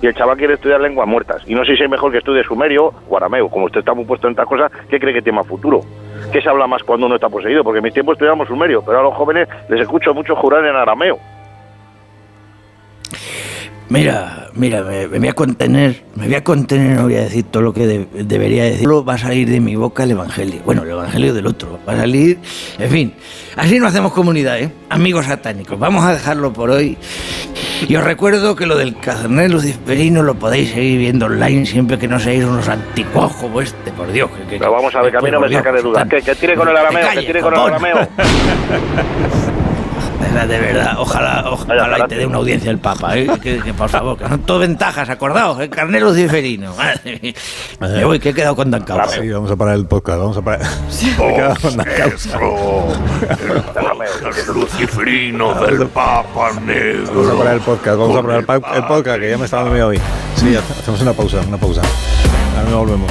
y 0.00 0.06
el 0.06 0.14
chaval 0.14 0.36
quiere 0.36 0.54
estudiar 0.54 0.80
lenguas 0.80 1.08
muertas. 1.08 1.42
Y 1.46 1.54
no 1.54 1.64
sé 1.64 1.76
si 1.76 1.82
es 1.82 1.90
mejor 1.90 2.12
que 2.12 2.18
estudie 2.18 2.42
sumerio 2.44 2.92
o 3.08 3.16
arameo. 3.16 3.48
Como 3.48 3.66
usted 3.66 3.80
está 3.80 3.94
muy 3.94 4.04
puesto 4.04 4.26
en 4.26 4.32
estas 4.32 4.46
cosas, 4.46 4.70
¿qué 4.88 4.98
cree 4.98 5.14
que 5.14 5.22
tiene 5.22 5.36
más 5.36 5.46
futuro? 5.46 5.82
qué 6.32 6.40
se 6.40 6.48
habla 6.48 6.66
más 6.66 6.82
cuando 6.82 7.06
uno 7.06 7.16
está 7.16 7.28
poseído, 7.28 7.64
porque 7.64 7.78
en 7.78 7.84
mi 7.84 7.90
tiempo 7.90 8.12
estudiamos 8.12 8.46
sumerio, 8.48 8.82
pero 8.84 9.00
a 9.00 9.02
los 9.02 9.14
jóvenes 9.14 9.48
les 9.68 9.80
escucho 9.80 10.14
mucho 10.14 10.36
jurar 10.36 10.64
en 10.64 10.76
arameo. 10.76 11.18
Mira, 13.90 14.48
mira, 14.54 14.82
me, 14.82 15.08
me 15.08 15.18
voy 15.18 15.28
a 15.28 15.32
contener, 15.32 16.04
me 16.14 16.26
voy 16.26 16.34
a 16.36 16.44
contener, 16.44 16.96
no 16.96 17.02
voy 17.04 17.16
a 17.16 17.22
decir 17.22 17.44
todo 17.50 17.62
lo 17.64 17.72
que 17.72 17.86
de- 17.88 18.06
debería 18.24 18.62
decir. 18.64 18.84
Solo 18.84 19.04
va 19.04 19.14
a 19.14 19.18
salir 19.18 19.48
de 19.50 19.58
mi 19.58 19.74
boca 19.74 20.04
el 20.04 20.12
evangelio. 20.12 20.60
Bueno, 20.64 20.82
el 20.84 20.90
evangelio 20.90 21.34
del 21.34 21.46
otro. 21.48 21.78
Va 21.88 21.94
a 21.94 21.96
salir, 21.96 22.38
en 22.78 22.88
fin. 22.90 23.12
Así 23.56 23.80
no 23.80 23.88
hacemos 23.88 24.12
comunidad, 24.12 24.60
¿eh? 24.60 24.70
Amigos 24.90 25.26
satánicos. 25.26 25.76
Vamos 25.76 26.04
a 26.04 26.12
dejarlo 26.12 26.52
por 26.52 26.70
hoy. 26.70 26.96
Y 27.88 27.96
os 27.96 28.04
recuerdo 28.04 28.54
que 28.54 28.64
lo 28.66 28.76
del 28.76 28.96
carnet 28.96 29.50
luciferino 29.50 30.22
lo 30.22 30.34
podéis 30.36 30.70
seguir 30.70 30.98
viendo 30.98 31.26
online 31.26 31.66
siempre 31.66 31.98
que 31.98 32.06
no 32.06 32.20
seáis 32.20 32.44
unos 32.44 32.68
anticuados 32.68 33.32
como 33.34 33.60
este, 33.60 33.90
por 33.90 34.12
Dios. 34.12 34.30
Que, 34.30 34.44
que- 34.52 34.58
Pero 34.60 34.70
vamos 34.70 34.94
a 34.94 35.02
ver, 35.02 35.10
que 35.10 35.18
a 35.18 35.20
mí 35.20 35.30
no 35.32 35.40
me 35.40 35.50
saca 35.52 35.72
de 35.72 35.82
dudas. 35.82 36.06
Que, 36.08 36.22
que 36.22 36.34
tire 36.36 36.54
con 36.54 36.68
el 36.68 36.76
arameo, 36.76 37.08
que 37.12 37.22
tire 37.22 37.40
con 37.40 37.54
el 37.54 37.58
arameo. 37.60 38.06
De 40.40 40.58
verdad, 40.58 40.66
de 40.68 40.72
verdad, 40.72 40.94
ojalá, 40.98 41.44
ojalá 41.50 41.98
y 41.98 42.08
te 42.08 42.14
dé 42.16 42.26
una 42.26 42.38
audiencia 42.38 42.70
el 42.70 42.78
Papa, 42.78 43.16
¿eh? 43.16 43.26
que, 43.42 43.58
que, 43.60 43.74
por 43.74 43.88
favor, 43.88 44.16
que 44.16 44.26
son 44.28 44.40
todo 44.42 44.58
ventajas, 44.60 45.08
acordaos, 45.08 45.58
el 45.60 45.70
luciferino. 46.00 46.74
Madre 46.78 47.18
mía. 47.22 47.34
Me 47.80 48.04
voy, 48.04 48.18
que 48.18 48.30
he 48.30 48.34
quedado 48.34 48.56
con 48.56 48.70
Dan 48.70 48.82
Causa. 48.84 49.20
Sí, 49.20 49.28
vamos 49.28 49.50
a 49.50 49.56
parar 49.56 49.74
el 49.76 49.86
podcast, 49.86 50.18
vamos 50.18 50.36
a 50.36 50.42
parar. 50.42 50.60
Me 51.18 51.30
he 51.30 51.34
quedado 51.34 51.56
con 51.60 51.76
la 51.76 51.84
causa. 51.84 52.38
El 54.48 54.54
lucifrino 54.54 55.54
del 55.66 55.86
Papa 55.88 56.52
Negro. 56.64 57.04
Vamos 57.14 57.30
a 57.30 57.38
parar 57.38 57.54
el 57.54 57.60
podcast, 57.60 57.98
vamos 57.98 58.16
a 58.16 58.22
parar 58.22 58.38
el, 58.40 58.44
pa- 58.46 58.76
el 58.76 58.84
podcast, 58.86 59.20
que 59.20 59.30
ya 59.30 59.38
me 59.38 59.44
estaba 59.44 59.62
dando 59.62 59.74
miedo 59.74 59.88
hoy. 59.88 60.00
Sí, 60.36 60.56
ha- 60.56 60.58
hacemos 60.80 61.00
una 61.02 61.12
pausa, 61.12 61.38
una 61.46 61.58
pausa. 61.58 61.82
Ahora 62.58 62.76
volvemos. 62.76 63.10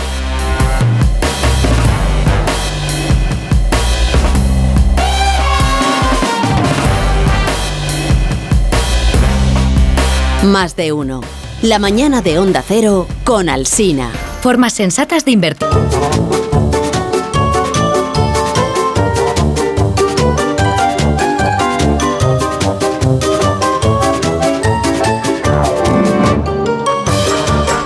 Más 10.44 10.78
de 10.78 10.94
uno. 10.94 11.20
La 11.62 11.80
mañana 11.80 12.22
de 12.22 12.40
Onda 12.40 12.64
Cero 12.66 13.08
con 13.26 13.50
Alsina. 13.50 14.10
Formas 14.40 14.72
sensatas 14.72 15.26
de 15.26 15.32
invertir. 15.32 15.68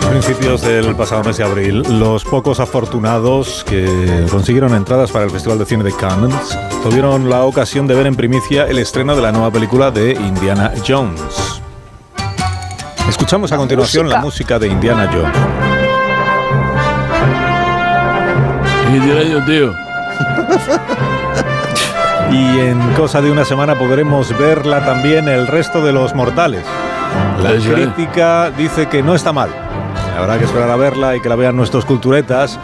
A 0.04 0.10
principios 0.12 0.62
del 0.62 0.96
pasado 0.96 1.24
mes 1.24 1.38
de 1.38 1.44
abril, 1.44 1.82
los 1.90 2.24
pocos 2.24 2.60
afortunados 2.60 3.66
que 3.68 4.28
consiguieron 4.30 4.76
entradas 4.76 5.12
para 5.12 5.26
el 5.26 5.32
Festival 5.32 5.58
de 5.58 5.66
Cine 5.66 5.84
de 5.84 5.92
Cannes 5.92 6.56
tuvieron 6.84 7.32
la 7.32 7.46
ocasión 7.46 7.88
de 7.88 7.96
ver 7.96 8.06
en 8.06 8.16
primicia 8.16 8.68
el 8.68 8.78
estreno 8.78 9.16
de 9.16 9.24
la 9.24 9.32
nueva 9.32 9.50
película 9.50 9.90
de 9.90 10.12
Indiana 10.12 10.72
Jones. 10.88 11.63
Escuchamos 13.14 13.52
a 13.52 13.58
continuación 13.58 14.10
la 14.10 14.18
música 14.22 14.58
de 14.58 14.68
Indiana 14.70 15.08
Jones. 15.14 15.38
Indiana 18.92 19.46
tío. 19.46 19.74
Y 22.32 22.60
en 22.62 22.80
cosa 22.94 23.22
de 23.22 23.30
una 23.30 23.46
semana 23.46 23.76
podremos 23.78 24.36
verla 24.40 24.84
también 24.84 25.28
el 25.28 25.46
resto 25.46 25.86
de 25.86 25.92
los 25.94 26.16
mortales. 26.16 26.66
La 27.40 27.52
Eso 27.52 27.70
es. 27.70 27.76
crítica 27.76 28.50
dice 28.50 28.88
que 28.88 29.04
no 29.04 29.14
está 29.14 29.32
mal. 29.32 29.52
Habrá 30.18 30.40
que 30.40 30.46
esperar 30.46 30.72
a 30.72 30.76
verla 30.76 31.16
y 31.16 31.22
que 31.22 31.30
la 31.30 31.36
vean 31.36 31.56
nuestros 31.56 31.86
culturetas, 31.86 32.60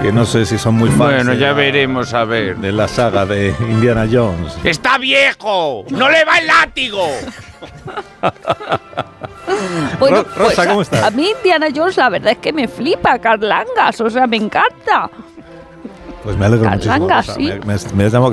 que 0.00 0.12
no 0.12 0.24
sé 0.24 0.46
si 0.46 0.58
son 0.58 0.76
muy 0.76 0.90
fans 0.90 1.00
Bueno, 1.00 1.32
ya 1.34 1.48
la, 1.48 1.52
veremos 1.54 2.14
a 2.14 2.24
ver. 2.24 2.58
de 2.58 2.70
la 2.70 2.86
saga 2.86 3.26
de 3.26 3.52
Indiana 3.68 4.06
Jones. 4.10 4.56
¡Está 4.62 4.98
viejo! 4.98 5.84
¡No 5.90 6.08
le 6.08 6.24
va 6.24 6.38
el 6.38 6.46
látigo! 6.46 7.04
Bueno, 9.98 10.16
Ro- 10.22 10.28
Rosa, 10.36 10.44
pues, 10.44 10.58
a- 10.58 10.66
¿cómo 10.68 10.82
estás? 10.82 11.02
A 11.04 11.10
mí 11.10 11.30
Indiana 11.36 11.66
Jones 11.74 11.96
la 11.96 12.08
verdad 12.08 12.32
es 12.32 12.38
que 12.38 12.52
me 12.52 12.68
flipa, 12.68 13.18
Carlangas, 13.18 14.00
o 14.00 14.10
sea, 14.10 14.26
me 14.26 14.36
encanta. 14.36 15.10
Pues 16.22 16.36
me 16.36 16.46
alegro 16.46 16.68
muchísimo. 16.70 16.92
Carlanga, 17.08 17.16
Rosa. 17.22 17.34
sí. 17.34 17.42
Me, 17.44 17.54
me- 17.58 18.04
me 18.04 18.10
llamo- 18.10 18.32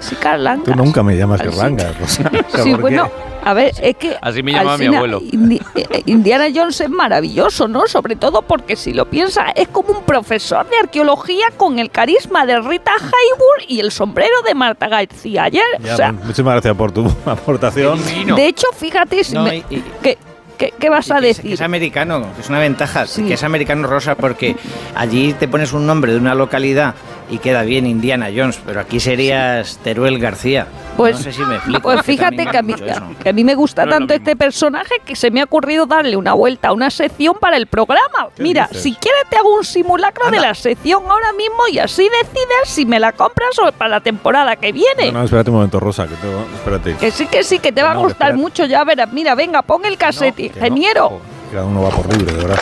Sí, 0.00 0.14
Carlangas. 0.16 0.64
tú 0.64 0.74
nunca 0.74 1.02
me 1.02 1.16
llamas 1.16 1.40
Así. 1.40 1.48
Carlanga, 1.48 1.92
Rosa. 1.98 2.22
O 2.30 2.50
sea, 2.50 2.62
Sí, 2.62 2.70
¿por 2.72 2.76
qué? 2.76 2.82
bueno, 2.82 3.10
a 3.42 3.54
ver, 3.54 3.72
es 3.80 3.96
que. 3.96 4.14
Así 4.20 4.42
me 4.42 4.52
llamaba 4.52 4.76
mi 4.76 4.86
abuelo. 4.86 5.20
Indi- 5.22 5.62
eh, 5.74 6.02
Indiana 6.04 6.44
Jones 6.54 6.78
es 6.82 6.90
maravilloso, 6.90 7.66
¿no? 7.66 7.86
Sobre 7.86 8.14
todo 8.16 8.42
porque 8.42 8.76
si 8.76 8.92
lo 8.92 9.06
piensas, 9.06 9.46
es 9.56 9.68
como 9.68 9.90
un 9.98 10.02
profesor 10.04 10.68
de 10.68 10.76
arqueología 10.76 11.46
con 11.56 11.78
el 11.78 11.90
carisma 11.90 12.44
de 12.44 12.60
Rita 12.60 12.92
Hayworth 12.92 13.68
y 13.68 13.80
el 13.80 13.90
sombrero 13.90 14.34
de 14.46 14.54
Marta 14.54 14.88
García 14.88 15.44
ayer. 15.44 15.64
Ya, 15.80 15.94
o 15.94 15.96
sea, 15.96 16.10
pues, 16.12 16.22
muchísimas 16.24 16.52
gracias 16.54 16.76
por 16.76 16.92
tu 16.92 17.06
aportación. 17.26 17.98
de 18.36 18.46
hecho, 18.46 18.66
fíjate, 18.76 19.24
si 19.24 19.32
No, 19.34 19.44
me- 19.44 19.56
y- 19.56 19.64
y- 19.70 19.84
¿qué, 20.02 20.18
qué- 20.58 20.72
qué 20.78 20.88
vas 20.88 21.10
a 21.10 21.20
que 21.20 21.30
es, 21.30 21.36
que 21.36 21.42
decir? 21.42 21.54
es 21.54 21.60
americano, 21.60 22.26
que 22.34 22.40
es 22.42 22.48
una 22.48 22.58
ventaja, 22.58 23.06
Sí. 23.06 23.22
que 23.24 23.34
es 23.34 23.42
americano 23.44 23.86
rosa 23.88 24.14
porque 24.14 24.56
allí 24.94 25.32
te 25.34 25.48
pones 25.48 25.72
un 25.72 25.86
nombre 25.86 26.12
de 26.12 26.18
una 26.18 26.34
localidad 26.34 26.94
y 27.30 27.38
queda 27.38 27.62
bien 27.62 27.86
Indiana 27.86 28.28
Jones, 28.34 28.60
pero 28.64 28.80
aquí 28.80 29.00
serías 29.00 29.78
Teruel 29.82 30.18
García. 30.18 30.66
Pues, 30.96 31.16
no 31.16 31.22
sé 31.22 31.32
si 31.32 31.44
me 31.44 31.56
explico. 31.56 31.80
pues 31.82 31.96
que 31.98 32.02
fíjate 32.02 32.46
que 32.46 32.58
a, 32.58 32.62
mí, 32.62 32.74
que 33.22 33.28
a 33.28 33.32
mí 33.32 33.44
me 33.44 33.54
gusta 33.54 33.84
No 33.84 33.90
es 33.90 33.94
lo 33.94 33.98
tanto 33.98 34.14
este 34.14 34.36
personaje 34.36 34.94
que 35.04 35.16
se 35.16 35.30
me 35.30 35.40
ha 35.40 35.44
ocurrido 35.44 35.86
darle 35.86 36.16
una 36.16 36.32
vuelta 36.32 36.68
a 36.68 36.72
una 36.72 36.90
sección 36.90 37.36
para 37.40 37.56
el 37.56 37.66
programa. 37.66 38.28
Mira, 38.38 38.66
dices? 38.68 38.82
si 38.82 38.94
quieres 38.94 39.22
te 39.28 39.36
hago 39.36 39.54
un 39.54 39.64
simulacro 39.64 40.30
de 40.30 40.40
la 40.40 40.54
sección 40.54 41.02
ahora 41.08 41.32
mismo 41.32 41.68
y 41.70 41.78
así 41.78 42.08
decides 42.22 42.68
si 42.68 42.86
me 42.86 42.98
la 42.98 43.12
compras 43.12 43.58
o 43.58 43.70
para 43.72 43.90
la 43.90 44.00
temporada 44.00 44.56
que 44.56 44.72
viene. 44.72 45.12
No, 45.12 45.18
no, 45.18 45.24
espérate 45.24 45.50
un 45.50 45.56
momento, 45.56 45.80
Rosa, 45.80 46.06
que 46.06 46.14
tengo, 46.14 46.44
espérate. 46.54 46.94
Que 46.96 47.10
sí, 47.10 47.26
que 47.26 47.44
sí, 47.44 47.58
que 47.58 47.72
te 47.72 47.82
va 47.82 47.92
a 47.92 47.96
gustar 47.96 48.34
mucho, 48.36 48.64
ya 48.64 48.84
verás. 48.84 49.12
Mira, 49.12 49.34
venga, 49.34 49.62
pon 49.62 49.84
el 49.84 49.96
cassette, 49.96 50.38
ingeniero. 50.40 51.20
Cada 51.52 51.64
uno 51.64 51.82
va 51.82 51.90
por 51.90 52.12
libre, 52.12 52.34
de 52.34 52.42
verdad. 52.42 52.60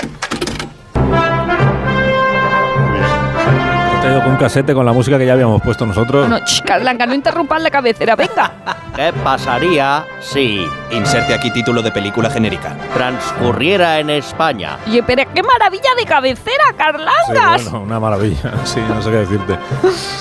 Digo 4.06 4.20
con 4.22 4.32
un 4.32 4.36
casete 4.36 4.74
con 4.74 4.84
la 4.84 4.92
música 4.92 5.16
que 5.18 5.24
ya 5.26 5.32
habíamos 5.32 5.62
puesto 5.62 5.86
nosotros. 5.86 6.28
No, 6.28 6.38
ch, 6.44 6.62
Carlanga, 6.62 7.06
no 7.06 7.14
interrumpas 7.14 7.62
la 7.62 7.70
cabecera, 7.70 8.14
venga. 8.14 8.52
¿Qué 8.94 9.12
pasaría 9.24 10.04
si 10.20 10.64
Inserte 10.92 11.34
aquí 11.34 11.50
título 11.50 11.82
de 11.82 11.90
película 11.90 12.30
genérica. 12.30 12.76
transcurriera 12.92 13.98
en 13.98 14.10
España? 14.10 14.78
Oye, 14.86 15.02
pero 15.02 15.22
qué 15.34 15.42
maravilla 15.42 15.90
de 15.98 16.04
cabecera, 16.04 16.64
Sí, 16.68 16.74
Carlangas. 16.76 17.64
bueno, 17.70 17.80
una 17.84 17.98
maravilla. 17.98 18.52
Sí, 18.64 18.80
no 18.88 19.00
sé 19.02 19.10
qué 19.10 19.16
decirte. 19.16 19.58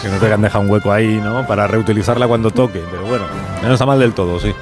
Que 0.02 0.08
no 0.08 0.18
te 0.18 0.32
han 0.34 0.42
dejado 0.42 0.64
un 0.64 0.70
hueco 0.72 0.92
ahí, 0.92 1.20
¿no? 1.24 1.46
Para 1.46 1.68
reutilizarla 1.68 2.28
cuando 2.28 2.52
toque. 2.52 2.84
Pero 2.90 3.04
bueno, 3.04 3.26
no 3.62 3.74
está 3.74 3.86
mal 3.86 4.00
del 4.00 4.14
todo, 4.14 4.40
sí. 4.40 4.54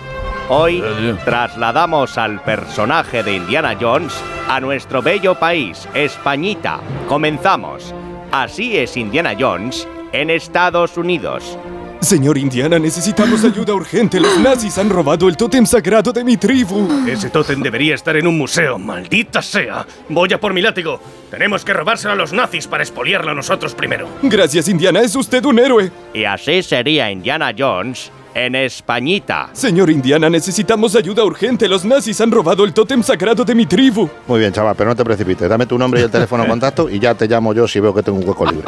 Hoy 0.49 0.83
trasladamos 1.23 2.17
al 2.17 2.41
personaje 2.41 3.23
de 3.23 3.35
Indiana 3.35 3.77
Jones 3.79 4.13
a 4.49 4.59
nuestro 4.59 5.01
bello 5.01 5.35
país, 5.35 5.87
Españita. 5.93 6.79
Comenzamos. 7.07 7.93
Así 8.31 8.77
es 8.77 8.95
Indiana 8.95 9.35
Jones 9.37 9.85
en 10.13 10.29
Estados 10.29 10.95
Unidos. 10.95 11.57
Señor 11.99 12.37
Indiana, 12.37 12.79
necesitamos 12.79 13.43
ayuda 13.43 13.73
urgente. 13.73 14.21
Los 14.21 14.39
nazis 14.39 14.77
han 14.77 14.89
robado 14.89 15.27
el 15.27 15.35
tótem 15.35 15.65
sagrado 15.65 16.13
de 16.13 16.23
mi 16.23 16.37
tribu. 16.37 16.87
Ese 17.05 17.29
tótem 17.29 17.61
debería 17.61 17.93
estar 17.93 18.15
en 18.15 18.25
un 18.25 18.37
museo, 18.37 18.79
maldita 18.79 19.41
sea. 19.41 19.85
Voy 20.07 20.31
a 20.31 20.39
por 20.39 20.53
mi 20.53 20.61
látigo. 20.61 21.01
Tenemos 21.29 21.65
que 21.65 21.73
robárselo 21.73 22.13
a 22.13 22.15
los 22.15 22.31
nazis 22.31 22.67
para 22.67 22.83
expoliarlo 22.83 23.35
nosotros 23.35 23.75
primero. 23.75 24.07
Gracias, 24.23 24.69
Indiana, 24.69 25.01
es 25.01 25.13
usted 25.15 25.43
un 25.43 25.59
héroe. 25.59 25.91
Y 26.13 26.23
así 26.23 26.63
sería 26.63 27.11
Indiana 27.11 27.53
Jones 27.55 28.11
en 28.33 28.55
Españita. 28.55 29.49
Señor 29.53 29.89
Indiana, 29.89 30.29
necesitamos 30.29 30.95
ayuda 30.95 31.23
urgente. 31.23 31.67
Los 31.67 31.85
nazis 31.85 32.19
han 32.21 32.31
robado 32.31 32.63
el 32.63 32.73
tótem 32.73 33.03
sagrado 33.03 33.43
de 33.43 33.55
mi 33.55 33.65
tribu. 33.65 34.09
Muy 34.27 34.39
bien, 34.39 34.51
chaval, 34.53 34.75
pero 34.75 34.89
no 34.89 34.95
te 34.95 35.03
precipites. 35.03 35.49
Dame 35.49 35.65
tu 35.65 35.77
nombre 35.77 36.01
y 36.01 36.03
el 36.03 36.11
teléfono 36.11 36.43
de 36.43 36.49
contacto 36.51 36.89
y 36.89 36.99
ya 36.99 37.13
te 37.15 37.27
llamo 37.27 37.53
yo 37.53 37.67
si 37.67 37.79
veo 37.79 37.93
que 37.93 38.03
tengo 38.03 38.19
un 38.19 38.27
hueco 38.27 38.45
libre. 38.45 38.65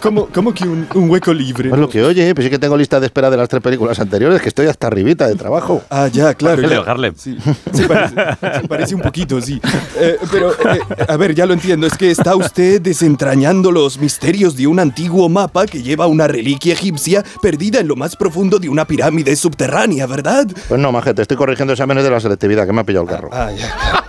¿Cómo, 0.00 0.28
cómo 0.32 0.52
que 0.54 0.64
un, 0.64 0.86
un 0.94 1.10
hueco 1.10 1.32
libre? 1.32 1.70
Es 1.70 1.78
lo 1.78 1.88
que 1.88 2.02
oye, 2.04 2.34
pues 2.34 2.44
sí 2.44 2.50
que 2.50 2.58
tengo 2.58 2.76
lista 2.76 3.00
de 3.00 3.06
espera 3.06 3.30
de 3.30 3.36
las 3.36 3.48
tres 3.48 3.62
películas 3.62 3.98
anteriores, 3.98 4.40
que 4.40 4.48
estoy 4.48 4.66
hasta 4.66 4.86
arribita 4.86 5.26
de 5.26 5.34
trabajo. 5.34 5.82
Ah, 5.90 6.08
ya, 6.08 6.34
claro. 6.34 6.62
Leo. 6.62 6.82
Harlem. 6.86 7.14
Sí, 7.16 7.36
se 7.72 7.86
parece, 7.88 8.14
se 8.60 8.68
parece 8.68 8.94
un 8.94 9.00
poquito, 9.00 9.40
sí. 9.40 9.60
Eh, 9.96 10.16
pero, 10.30 10.52
eh, 10.52 10.80
a 11.08 11.16
ver, 11.16 11.34
ya 11.34 11.46
lo 11.46 11.54
entiendo. 11.54 11.86
Es 11.86 11.96
que 11.96 12.10
está 12.10 12.36
usted 12.36 12.80
desentrañando 12.80 13.72
los 13.72 13.98
misterios 13.98 14.56
de 14.56 14.66
un 14.66 14.78
antiguo 14.78 15.28
mapa 15.28 15.66
que 15.66 15.82
lleva 15.82 16.06
una 16.06 16.26
reliquia 16.28 16.72
egipcia 16.74 17.24
perdida 17.42 17.80
en 17.80 17.88
lo 17.88 17.96
más 17.96 18.16
profundo 18.16 18.58
de 18.58 18.67
una 18.68 18.84
pirámide 18.86 19.34
subterránea, 19.36 20.06
¿verdad? 20.06 20.46
Pues 20.68 20.80
no, 20.80 20.92
majete, 20.92 21.22
estoy 21.22 21.36
corrigiendo 21.36 21.72
exámenes 21.72 22.04
de 22.04 22.10
la 22.10 22.20
selectividad, 22.20 22.66
que 22.66 22.72
me 22.72 22.80
ha 22.80 22.84
pillado 22.84 23.04
el 23.04 23.10
carro. 23.10 23.30
Ah, 23.32 23.50
ya. 23.52 24.07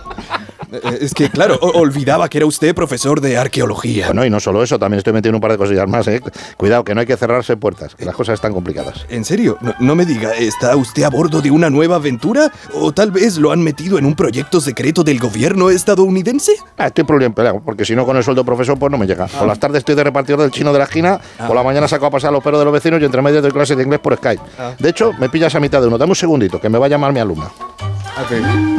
Es 1.00 1.14
que, 1.14 1.30
claro, 1.30 1.58
olvidaba 1.60 2.28
que 2.28 2.38
era 2.38 2.46
usted 2.46 2.74
profesor 2.74 3.20
de 3.20 3.36
arqueología. 3.36 4.06
Bueno, 4.06 4.24
y 4.24 4.30
no 4.30 4.40
solo 4.40 4.62
eso, 4.62 4.78
también 4.78 4.98
estoy 4.98 5.12
metiendo 5.12 5.36
un 5.36 5.40
par 5.40 5.52
de 5.52 5.58
cosillas 5.58 5.88
más, 5.88 6.06
¿eh? 6.08 6.20
Cuidado, 6.56 6.84
que 6.84 6.94
no 6.94 7.00
hay 7.00 7.06
que 7.06 7.16
cerrarse 7.16 7.56
puertas, 7.56 7.94
que 7.94 8.04
las 8.04 8.14
cosas 8.14 8.34
están 8.34 8.52
complicadas. 8.52 9.06
¿En 9.08 9.24
serio? 9.24 9.58
No, 9.60 9.74
no 9.80 9.94
me 9.94 10.06
diga, 10.06 10.34
¿está 10.34 10.76
usted 10.76 11.02
a 11.02 11.10
bordo 11.10 11.40
de 11.40 11.50
una 11.50 11.70
nueva 11.70 11.96
aventura? 11.96 12.52
¿O 12.74 12.92
tal 12.92 13.10
vez 13.10 13.36
lo 13.36 13.52
han 13.52 13.62
metido 13.62 13.98
en 13.98 14.06
un 14.06 14.14
proyecto 14.14 14.60
secreto 14.60 15.02
del 15.02 15.18
gobierno 15.18 15.70
estadounidense? 15.70 16.52
Ah, 16.78 16.86
estoy 16.86 17.04
problema, 17.04 17.34
porque 17.64 17.84
si 17.84 17.94
no 17.94 18.04
con 18.04 18.16
el 18.16 18.24
sueldo 18.24 18.44
profesor 18.44 18.78
pues 18.78 18.90
no 18.90 18.98
me 18.98 19.06
llega. 19.06 19.26
Por 19.26 19.46
las 19.46 19.58
tardes 19.58 19.78
estoy 19.78 19.94
de 19.94 20.04
repartidor 20.04 20.40
del 20.40 20.50
chino 20.50 20.72
de 20.72 20.78
la 20.78 20.84
esquina, 20.84 21.20
por 21.46 21.56
la 21.56 21.62
mañana 21.62 21.88
saco 21.88 22.06
a 22.06 22.10
pasar 22.10 22.32
los 22.32 22.42
perros 22.42 22.60
de 22.60 22.64
los 22.64 22.72
vecinos 22.72 23.00
y 23.00 23.04
entre 23.04 23.22
medio 23.22 23.42
doy 23.42 23.50
clases 23.50 23.76
de 23.76 23.82
inglés 23.82 24.00
por 24.00 24.16
Skype. 24.16 24.42
Ah. 24.58 24.74
De 24.78 24.88
hecho, 24.88 25.12
me 25.18 25.28
pillas 25.28 25.54
a 25.54 25.60
mitad 25.60 25.80
de 25.80 25.88
uno. 25.88 25.98
Dame 25.98 26.12
un 26.12 26.16
segundito, 26.16 26.60
que 26.60 26.68
me 26.68 26.78
va 26.78 26.86
a 26.86 26.88
llamar 26.88 27.12
mi 27.12 27.20
alumna. 27.20 27.50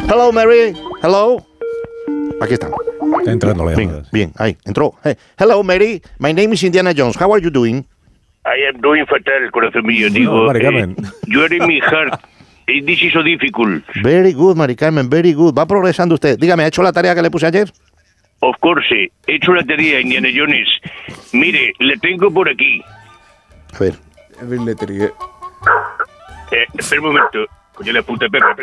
Hello, 0.08 0.32
Mary. 0.32 0.74
Hello. 1.02 1.44
Aquí 2.40 2.54
está. 2.54 2.68
Está 3.18 3.30
entrando 3.32 3.64
la 3.64 3.74
Bien, 3.76 3.88
llamada. 3.90 4.08
bien, 4.12 4.32
ahí, 4.36 4.56
entró. 4.64 4.94
Hey, 5.04 5.14
hello, 5.38 5.62
Mary. 5.62 6.02
My 6.18 6.32
name 6.32 6.54
is 6.54 6.62
Indiana 6.64 6.92
Jones. 6.96 7.16
How 7.20 7.32
are 7.32 7.40
you 7.42 7.50
doing? 7.50 7.84
I 8.44 8.66
am 8.74 8.80
doing 8.80 9.06
fatal, 9.06 9.50
corazón 9.52 9.86
mío. 9.86 10.08
No, 10.08 10.14
Digo, 10.14 10.46
Mari 10.46 10.66
eh, 10.66 10.94
you 11.26 11.42
are 11.42 11.54
in 11.54 11.66
my 11.66 11.78
heart. 11.80 12.20
Eh, 12.66 12.80
This 12.84 13.02
is 13.02 13.12
so 13.12 13.22
difficult. 13.22 13.84
Very 14.02 14.32
good, 14.32 14.56
Mari 14.56 14.74
Carmen, 14.74 15.08
very 15.08 15.32
good. 15.34 15.54
Va 15.56 15.66
progresando 15.66 16.14
usted. 16.14 16.38
Dígame, 16.38 16.64
¿ha 16.64 16.66
hecho 16.66 16.82
la 16.82 16.92
tarea 16.92 17.14
que 17.14 17.22
le 17.22 17.30
puse 17.30 17.46
ayer? 17.46 17.70
Of 18.40 18.56
course, 18.60 18.86
eh, 18.92 19.12
he 19.28 19.36
hecho 19.36 19.52
la 19.54 19.62
tarea, 19.62 20.00
Indiana 20.00 20.28
Jones. 20.34 20.68
Mire, 21.32 21.72
le 21.78 21.96
tengo 21.98 22.28
por 22.32 22.48
aquí. 22.48 22.82
A 23.74 23.78
ver. 23.78 23.94
A 24.40 24.44
ver, 24.44 24.60
le. 24.60 24.72
Eh, 26.50 26.66
espera 26.76 27.00
un 27.00 27.06
momento. 27.08 27.46
Coño, 27.74 27.92
la 27.92 28.02
puta 28.02 28.28
perra. 28.28 28.56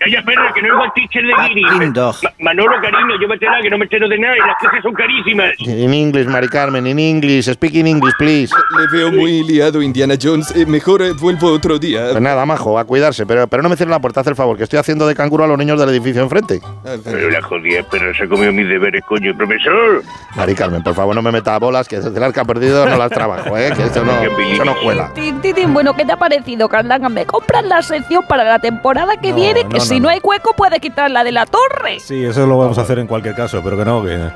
Eh, 0.00 0.04
Calla, 0.04 0.22
perra, 0.24 0.52
que 0.54 0.62
no 0.62 0.68
es 0.80 0.84
el 0.86 0.92
teacher 0.92 1.22
de 1.24 1.48
Guiri. 1.48 1.62
Ma- 1.62 2.12
Manolo, 2.40 2.72
cariño, 2.80 3.16
llévatela, 3.18 3.60
que 3.62 3.70
no 3.70 3.78
me 3.78 3.84
entero 3.84 4.08
de 4.08 4.18
nada 4.18 4.36
y 4.36 4.40
las 4.40 4.56
clases 4.60 4.82
son 4.82 4.94
carísimas. 4.94 5.50
In 5.58 5.92
English, 5.92 6.26
Mari 6.26 6.48
Carmen, 6.48 6.86
in 6.86 6.98
English. 6.98 7.46
Speak 7.50 7.74
in 7.74 7.86
English, 7.86 8.14
please. 8.18 8.54
Le 8.78 8.86
veo 8.96 9.10
muy 9.12 9.42
liado, 9.44 9.82
Indiana 9.82 10.14
Jones. 10.20 10.54
Eh, 10.54 10.66
mejor 10.66 11.02
eh, 11.02 11.12
vuelvo 11.18 11.48
otro 11.48 11.78
día. 11.78 12.08
Pues 12.12 12.22
nada, 12.22 12.46
majo, 12.46 12.78
a 12.78 12.84
cuidarse. 12.84 13.26
Pero, 13.26 13.48
pero 13.48 13.62
no 13.62 13.68
me 13.68 13.76
cierre 13.76 13.90
la 13.90 13.98
puerta, 14.00 14.20
haz 14.20 14.26
el 14.28 14.36
favor, 14.36 14.56
que 14.56 14.62
estoy 14.64 14.78
haciendo 14.78 15.06
de 15.06 15.14
canguro 15.14 15.44
a 15.44 15.46
los 15.48 15.58
niños 15.58 15.78
del 15.80 15.88
edificio 15.88 16.22
enfrente. 16.22 16.60
Pero 17.04 17.30
la 17.30 17.42
jodida 17.42 17.82
perra 17.90 18.14
se 18.16 18.24
ha 18.24 18.28
comido 18.28 18.52
mis 18.52 18.68
deberes, 18.68 19.02
coño. 19.04 19.36
Profesor. 19.36 20.02
Mari 20.36 20.54
Carmen, 20.54 20.82
por 20.82 20.94
favor, 20.94 21.14
no 21.14 21.22
me 21.22 21.32
meta 21.32 21.54
a 21.54 21.58
bolas, 21.58 21.88
que 21.88 21.96
desde 21.96 22.24
el 22.24 22.32
que 22.32 22.40
ha 22.40 22.44
perdido 22.44 22.86
no 22.86 22.96
las 22.96 23.10
trabajo, 23.10 23.56
¿eh? 23.56 23.72
Que 23.76 23.82
esto 23.84 24.04
no, 24.04 24.12
eso 24.12 24.64
no 24.64 24.74
cuela. 24.82 25.12
Tin, 25.14 25.40
tin, 25.40 25.54
tin. 25.54 25.72
Bueno, 25.74 25.94
¿qué 25.94 26.04
te 26.04 26.12
ha 26.12 26.16
parecido, 26.16 26.68
Carlanga? 26.68 27.08
¿Me 27.08 27.24
compras 27.26 27.64
la 27.64 27.82
sección 27.82 28.24
para 28.28 28.44
la 28.44 28.58
temporada 28.58 29.16
que 29.16 29.32
viene? 29.32 29.62
Que 29.68 29.78
no, 29.78 29.84
si 29.88 29.94
no, 29.94 30.00
no, 30.00 30.02
no. 30.04 30.08
hay 30.10 30.20
hueco, 30.22 30.54
puede 30.54 30.80
quitar 30.80 31.10
la 31.10 31.24
de 31.24 31.32
la 31.32 31.46
torre. 31.46 32.00
Sí, 32.00 32.24
eso 32.24 32.46
lo 32.46 32.58
vamos 32.58 32.78
a 32.78 32.82
hacer 32.82 32.98
en 32.98 33.06
cualquier 33.06 33.34
caso, 33.34 33.62
pero 33.62 33.76
que 33.76 33.84
no, 33.84 34.02
que, 34.04 34.30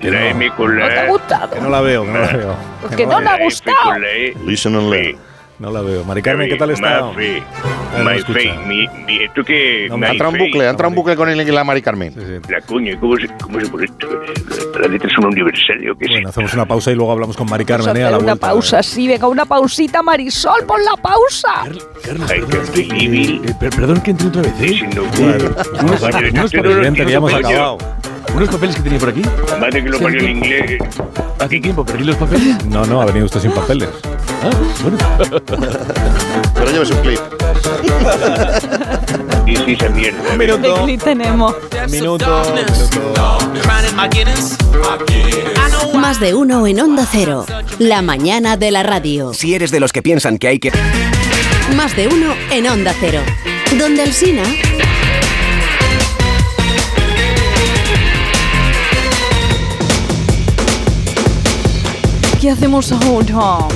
que 0.00 0.10
¿No 0.10 0.88
te 0.88 0.98
ha 0.98 1.08
gustado? 1.08 1.50
que 1.50 1.60
no 1.60 1.70
la 1.70 1.80
veo, 1.80 2.04
que 2.04 2.10
no 2.10 2.18
la 2.20 2.32
veo. 2.32 2.54
Pues 2.80 2.96
que 2.96 3.06
no 3.06 3.20
le 3.20 3.28
ha 3.28 3.38
gustado. 3.38 3.98
Listen 4.44 4.76
and 4.76 4.90
learn. 4.90 5.33
No 5.64 5.70
la 5.70 5.80
veo. 5.80 6.04
Mari 6.04 6.20
Carmen, 6.20 6.46
¿qué 6.48 6.56
tal 6.56 6.70
está? 6.70 7.00
Mafe, 7.06 7.42
Ah, 7.96 8.02
no 8.02 8.04
entrado 10.12 10.32
un 10.32 10.38
bucle, 10.38 10.66
ha 10.66 10.70
entrado 10.70 10.88
un 10.90 10.94
bucle 10.94 11.16
con 11.16 11.28
el 11.30 11.54
la 11.54 11.64
Mari 11.64 11.80
Carmen. 11.80 12.12
La 12.50 12.60
coño, 12.60 12.98
¿cómo 13.00 13.16
se, 13.16 13.28
cómo 13.40 13.60
se 13.60 13.66
pone 13.68 13.84
esto? 13.86 14.08
Las 14.78 14.90
letras 14.90 15.12
son 15.14 15.26
universales, 15.26 15.90
¿o 15.90 15.96
qué 15.96 16.06
Bueno, 16.10 16.28
hacemos 16.28 16.52
una 16.52 16.66
pausa 16.66 16.90
y 16.90 16.96
luego 16.96 17.12
hablamos 17.12 17.36
con 17.36 17.48
Mari 17.48 17.64
Carmen, 17.64 17.96
¿eh? 17.96 18.04
A 18.04 18.10
la 18.10 18.18
una 18.18 18.24
vuelta. 18.32 18.46
pausa, 18.48 18.82
sí, 18.82 19.08
venga, 19.08 19.26
una 19.28 19.46
pausita, 19.46 20.02
Marisol, 20.02 20.64
pon 20.66 20.80
la 20.84 21.00
pausa. 21.00 21.64
Qué. 22.74 23.40
Eh, 23.44 23.54
per- 23.58 23.70
perdón 23.70 24.00
que 24.02 24.10
entre 24.10 24.28
otra 24.28 24.42
vez, 24.42 24.52
¿eh? 24.60 24.68
Si 24.68 24.82
no, 24.94 25.04
Claro. 25.12 25.54
Unos, 25.80 26.00
Bueno, 26.00 27.78
unos 28.34 28.48
papeles, 28.48 28.76
que 28.76 28.82
tenía 28.82 28.98
por 28.98 29.08
aquí. 29.10 29.22
Madre 29.60 29.84
que 29.84 29.90
lo 29.90 29.98
parió 29.98 30.20
en 30.20 30.30
inglés. 30.36 30.78
¿Hace 31.38 31.60
tiempo 31.60 31.84
perdí 31.84 32.04
los 32.04 32.16
papeles? 32.16 32.64
No, 32.66 32.84
no, 32.86 33.00
ha 33.00 33.06
venido 33.06 33.26
usted 33.26 33.40
sin 33.40 33.52
papeles. 33.52 33.88
Ah, 34.42 34.50
bueno. 34.82 34.98
Pero 36.54 36.70
lleves 36.70 36.90
un 36.90 36.96
clip. 36.98 37.20
Y 39.46 39.56
sí, 39.56 39.72
esa 39.78 39.90
mierda. 39.90 40.18
Un 40.32 40.38
¿De 40.38 40.46
minuto. 40.46 40.86
qué 40.86 40.96
tenemos? 40.96 41.54
Minuto. 41.90 42.42
minuto. 42.54 43.44
Más 45.98 46.18
de 46.18 46.34
uno 46.34 46.66
en 46.66 46.80
Onda 46.80 47.06
Cero. 47.10 47.44
La 47.78 48.00
mañana 48.00 48.56
de 48.56 48.70
la 48.70 48.82
radio. 48.82 49.34
Si 49.34 49.54
eres 49.54 49.70
de 49.70 49.80
los 49.80 49.92
que 49.92 50.02
piensan 50.02 50.38
que 50.38 50.48
hay 50.48 50.58
que... 50.58 50.72
Más 51.76 51.94
de 51.94 52.08
uno 52.08 52.34
en 52.50 52.66
Onda 52.68 52.94
Cero. 52.98 53.20
Donde 53.78 54.02
Alsina. 54.02 54.44
¿Qué 62.44 62.50
hacemos 62.50 62.92
ahora? 62.92 63.66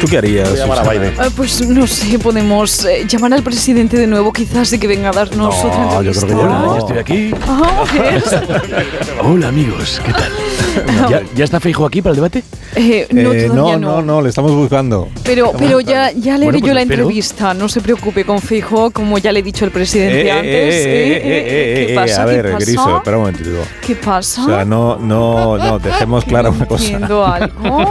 ¿Tú 0.00 0.08
qué 0.08 0.18
harías? 0.18 0.50
Voy 0.50 0.58
a 0.58 0.62
llamar 0.62 0.78
a? 0.80 0.90
Biden. 0.90 1.14
Eh, 1.14 1.30
pues 1.36 1.64
no 1.68 1.86
sé, 1.86 2.18
podemos 2.18 2.84
eh, 2.84 3.06
llamar 3.08 3.32
al 3.32 3.44
presidente 3.44 3.96
de 3.96 4.08
nuevo 4.08 4.32
quizás 4.32 4.72
y 4.72 4.80
que 4.80 4.88
venga 4.88 5.10
a 5.10 5.12
darnos 5.12 5.54
No, 5.62 5.70
otra 5.70 6.02
yo 6.02 6.10
creo 6.10 6.26
que 6.26 6.34
ya 6.34 6.48
no. 6.48 6.72
Ya 6.72 6.78
estoy 6.80 6.98
aquí. 6.98 7.30
Ah, 7.46 7.84
¿ves? 7.92 8.24
Hola, 9.22 9.46
amigos. 9.46 10.02
¿Qué 10.04 10.12
tal? 10.12 10.32
¿Ya, 11.08 11.22
ya 11.32 11.44
está 11.44 11.60
Feijo 11.60 11.86
aquí 11.86 12.02
para 12.02 12.10
el 12.10 12.16
debate? 12.16 12.42
Eh, 12.76 13.06
no, 13.12 13.32
Eh, 13.32 13.46
todavía 13.48 13.76
no, 13.78 13.96
no, 13.96 14.02
no, 14.02 14.22
le 14.22 14.28
estamos 14.28 14.52
buscando. 14.52 15.08
Pero, 15.24 15.52
pero 15.58 15.80
ya, 15.80 16.10
ya 16.12 16.36
leeré 16.38 16.44
Bueno, 16.44 16.58
pues 16.60 16.62
yo 16.68 16.74
la 16.74 16.82
espero. 16.82 17.02
entrevista, 17.02 17.54
no 17.54 17.68
se 17.68 17.80
preocupe 17.80 18.24
con 18.24 18.40
Fijo, 18.40 18.90
como 18.90 19.18
ya 19.18 19.32
le 19.32 19.40
he 19.40 19.42
dicho 19.42 19.64
al 19.64 19.70
presidente 19.70 20.26
Eh, 20.26 20.30
antes. 20.32 20.50
eh, 20.52 21.16
eh, 21.16 21.22
Eh, 21.24 21.86
¿Qué 21.88 21.94
pasa? 21.94 22.22
A 22.22 22.26
¿Qué 22.26 22.32
ver, 22.32 22.52
pasa? 22.52 22.64
Griso, 22.64 22.96
espera 22.96 23.16
un 23.16 23.22
momentito. 23.24 23.50
¿Qué 23.86 23.94
pasa? 23.96 24.42
O 24.42 24.46
sea, 24.46 24.64
no, 24.64 24.96
no, 24.96 25.56
no, 25.56 25.78
dejemos 25.78 26.24
clara 26.24 26.50
una 26.50 26.66
cosa. 26.66 26.96
Algo. 26.96 27.90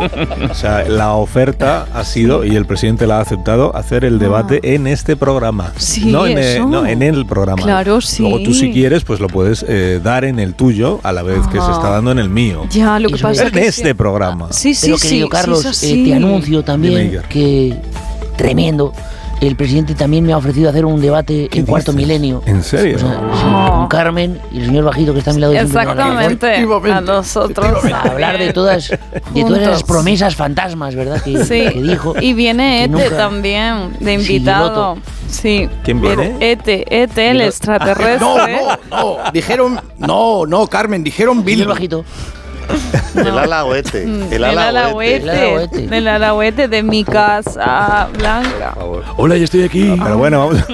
O 0.49 0.53
sea, 0.53 0.83
la 0.87 1.13
oferta 1.13 1.87
ha 1.93 2.03
sido, 2.03 2.43
y 2.45 2.55
el 2.55 2.65
presidente 2.65 3.07
la 3.07 3.17
ha 3.19 3.21
aceptado, 3.21 3.75
hacer 3.75 4.03
el 4.05 4.19
debate 4.19 4.75
en 4.75 4.87
este 4.87 5.15
programa. 5.15 5.71
Ah. 5.75 5.79
Sí, 5.79 6.05
no 6.11 6.25
en, 6.25 6.37
el, 6.37 6.43
eso. 6.43 6.67
no, 6.67 6.85
en 6.85 7.01
el 7.03 7.25
programa. 7.25 7.61
Claro, 7.61 8.01
sí. 8.01 8.21
Luego 8.23 8.39
tú 8.43 8.53
si 8.53 8.71
quieres, 8.71 9.03
pues 9.03 9.19
lo 9.19 9.27
puedes 9.27 9.65
dar 10.03 10.25
en 10.25 10.39
el 10.39 10.53
tuyo 10.55 10.99
a 11.03 11.11
la 11.11 11.23
vez 11.23 11.39
que 11.47 11.53
se 11.57 11.63
Ajá. 11.63 11.71
está 11.73 11.89
dando 11.89 12.11
en 12.11 12.19
el 12.19 12.29
mío. 12.29 12.65
Ya, 12.69 12.99
lo 12.99 13.09
que 13.09 13.15
Eso 13.15 13.27
pasa 13.27 13.41
En 13.43 13.47
es 13.47 13.53
que 13.53 13.67
este 13.67 13.87
sí. 13.89 13.93
programa. 13.93 14.47
Sí, 14.51 14.72
sí, 14.75 14.87
Pero 14.87 14.97
sí. 14.97 15.07
querido 15.09 15.27
sí, 15.27 15.31
Carlos, 15.31 15.65
es 15.65 15.83
eh, 15.83 16.03
te 16.05 16.13
anuncio 16.13 16.63
también 16.63 17.21
que 17.29 17.75
tremendo. 18.37 18.93
El 19.41 19.57
presidente 19.57 19.93
también 19.93 20.25
me 20.25 20.31
ha 20.31 20.37
ofrecido 20.37 20.69
hacer 20.69 20.85
un 20.85 21.01
debate 21.01 21.49
en 21.51 21.65
cuarto 21.65 21.91
dices? 21.91 22.07
milenio. 22.07 22.41
¿En 22.45 22.63
serio? 22.63 22.95
O 22.95 22.99
sea, 22.99 23.09
sí, 23.09 23.41
Ah. 23.45 23.71
con 23.75 23.87
Carmen 23.89 24.39
y 24.53 24.59
el 24.59 24.65
señor 24.67 24.85
bajito 24.85 25.11
que 25.11 25.19
está 25.19 25.31
a 25.31 25.33
mi 25.33 25.41
lado. 25.41 25.51
Exactamente. 25.53 26.55
A 26.93 27.01
nosotros. 27.01 27.83
A 27.91 28.01
hablar 28.03 28.37
de 28.37 28.53
todas, 28.53 28.87
de 28.89 29.41
todas 29.43 29.61
esas 29.61 29.83
promesas 29.83 30.35
fantasmas, 30.37 30.95
¿verdad? 30.95 31.21
Que, 31.21 31.43
Sí. 31.43 31.65
que 31.73 31.81
dijo. 31.81 32.13
Y 32.21 32.33
viene 32.33 32.77
que 32.77 32.83
Ete 32.85 33.09
nunca- 33.09 33.17
también, 33.17 33.97
de 33.99 34.13
invitado. 34.13 34.97
Sí. 35.29 35.67
¿Quién 35.83 35.99
viene? 35.99 36.37
Ete, 36.39 36.85
Ete, 37.03 37.31
el 37.31 37.41
extraterrestre. 37.41 38.19
No, 38.21 38.37
no, 38.47 38.77
no. 39.25 39.31
Dijeron. 39.33 39.81
No, 39.97 40.45
no, 40.45 40.67
Carmen, 40.67 41.03
dijeron 41.03 41.43
Señor 41.43 41.67
Bill. 41.67 41.67
Bajito. 42.67 43.19
El 43.29 43.37
ala 43.37 43.65
oeste. 43.65 44.05
Mm, 44.05 44.23
El 44.23 44.29
Del 44.29 44.43
ala 44.43 44.67
alahuete, 44.69 45.55
oeste. 45.55 45.87
del 45.87 46.07
alahuete 46.07 46.67
de 46.67 46.83
mi 46.83 47.03
casa 47.03 48.07
blanca. 48.17 48.75
Hola, 49.17 49.37
ya 49.37 49.43
estoy 49.43 49.63
aquí. 49.63 49.95
Pero 50.01 50.17
bueno, 50.17 50.39
vamos. 50.47 50.63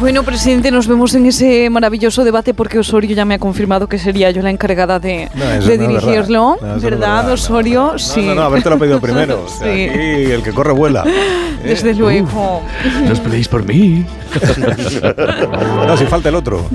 Bueno, 0.00 0.24
presidente, 0.24 0.72
nos 0.72 0.88
vemos 0.88 1.14
en 1.14 1.24
ese 1.26 1.70
maravilloso 1.70 2.24
debate 2.24 2.52
porque 2.52 2.80
Osorio 2.80 3.14
ya 3.14 3.24
me 3.24 3.34
ha 3.34 3.38
confirmado 3.38 3.86
que 3.88 3.96
sería 3.96 4.28
yo 4.32 4.42
la 4.42 4.50
encargada 4.50 4.98
de, 4.98 5.30
No, 5.34 5.44
no 5.44 5.66
dirigirlo. 5.66 6.58
No, 6.60 6.66
no 6.66 6.80
¿Verdad, 6.80 6.82
verdad, 6.82 7.30
Osorio? 7.30 7.90
No, 7.92 7.98
sí. 7.98 8.22
no, 8.26 8.34
no, 8.34 8.42
habértelo 8.42 8.76
pedido 8.76 9.00
primero. 9.00 9.44
O 9.46 9.48
sea, 9.48 9.72
Sí. 9.72 9.88
aquí 9.88 10.32
el 10.32 10.42
que 10.42 10.50
corre 10.50 10.72
vuela. 10.72 11.04
Desde 11.62 11.94
luego. 11.94 12.60
No 13.04 13.12
os 13.12 13.20
peleéis 13.20 13.46
por 13.46 13.64
mí. 13.64 14.04
No, 15.86 15.96
si 15.96 16.06
falta 16.06 16.28
el 16.28 16.34
otro. 16.34 16.66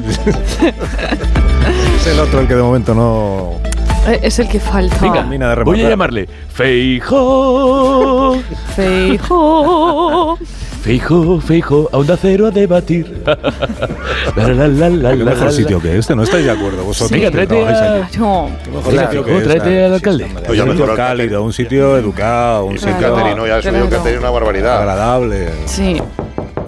El 2.11 2.19
otro 2.19 2.39
el 2.41 2.47
que 2.47 2.55
de 2.55 2.61
momento 2.61 2.93
no 2.95 3.59
Eh, 4.07 4.19
Es 4.23 4.39
el 4.39 4.47
que 4.47 4.59
falta. 4.59 4.97
Venga, 5.01 5.15
termina 5.19 5.53
de 5.55 5.63
voy 5.63 5.83
a 5.83 5.89
llamarle 5.89 6.27
Feijo. 6.53 8.37
Feijo. 8.75 10.37
Feijo, 10.81 11.41
Feijo, 11.41 11.89
a 11.91 11.97
onda 11.97 12.15
cero 12.19 12.47
a 12.47 12.51
debatir. 12.51 13.21
La, 14.35 14.47
la, 14.47 14.67
la, 14.67 14.89
la, 14.89 15.09
Qué 15.11 15.17
la, 15.17 15.25
mejor 15.31 15.45
la, 15.47 15.51
sitio 15.51 15.77
la. 15.77 15.83
que 15.83 15.97
este, 15.97 16.15
¿no 16.15 16.23
estáis 16.23 16.45
de 16.45 16.51
acuerdo 16.51 16.83
vosotros? 16.85 17.11
Venga, 17.11 17.25
que 17.27 17.31
tráete 17.45 17.55
trabajáis 17.55 17.81
a- 17.81 18.05
aquí? 18.05 18.17
No. 18.19 18.49
Qué 18.63 18.69
mejor 18.71 18.91
Venga, 18.93 19.03
sitio 19.07 19.23
que 19.25 19.31
Feijóo, 19.31 19.41
este. 19.51 19.59
tráete 19.59 19.85
al 19.85 19.93
alcalde. 19.93 20.23
Un 20.25 20.29
sitio 20.77 20.95
cálido, 20.95 21.43
un 21.43 21.53
sitio 21.53 21.97
educado, 21.97 22.65
un 22.65 22.77
sitio 22.79 22.93
Caterino, 22.99 23.47
ya 23.47 23.57
ha 23.57 23.61
subido 23.61 23.89
Claro. 23.89 24.19
Una 24.19 24.29
barbaridad. 24.29 24.77
agradable. 24.79 25.49
Sí. 25.65 26.01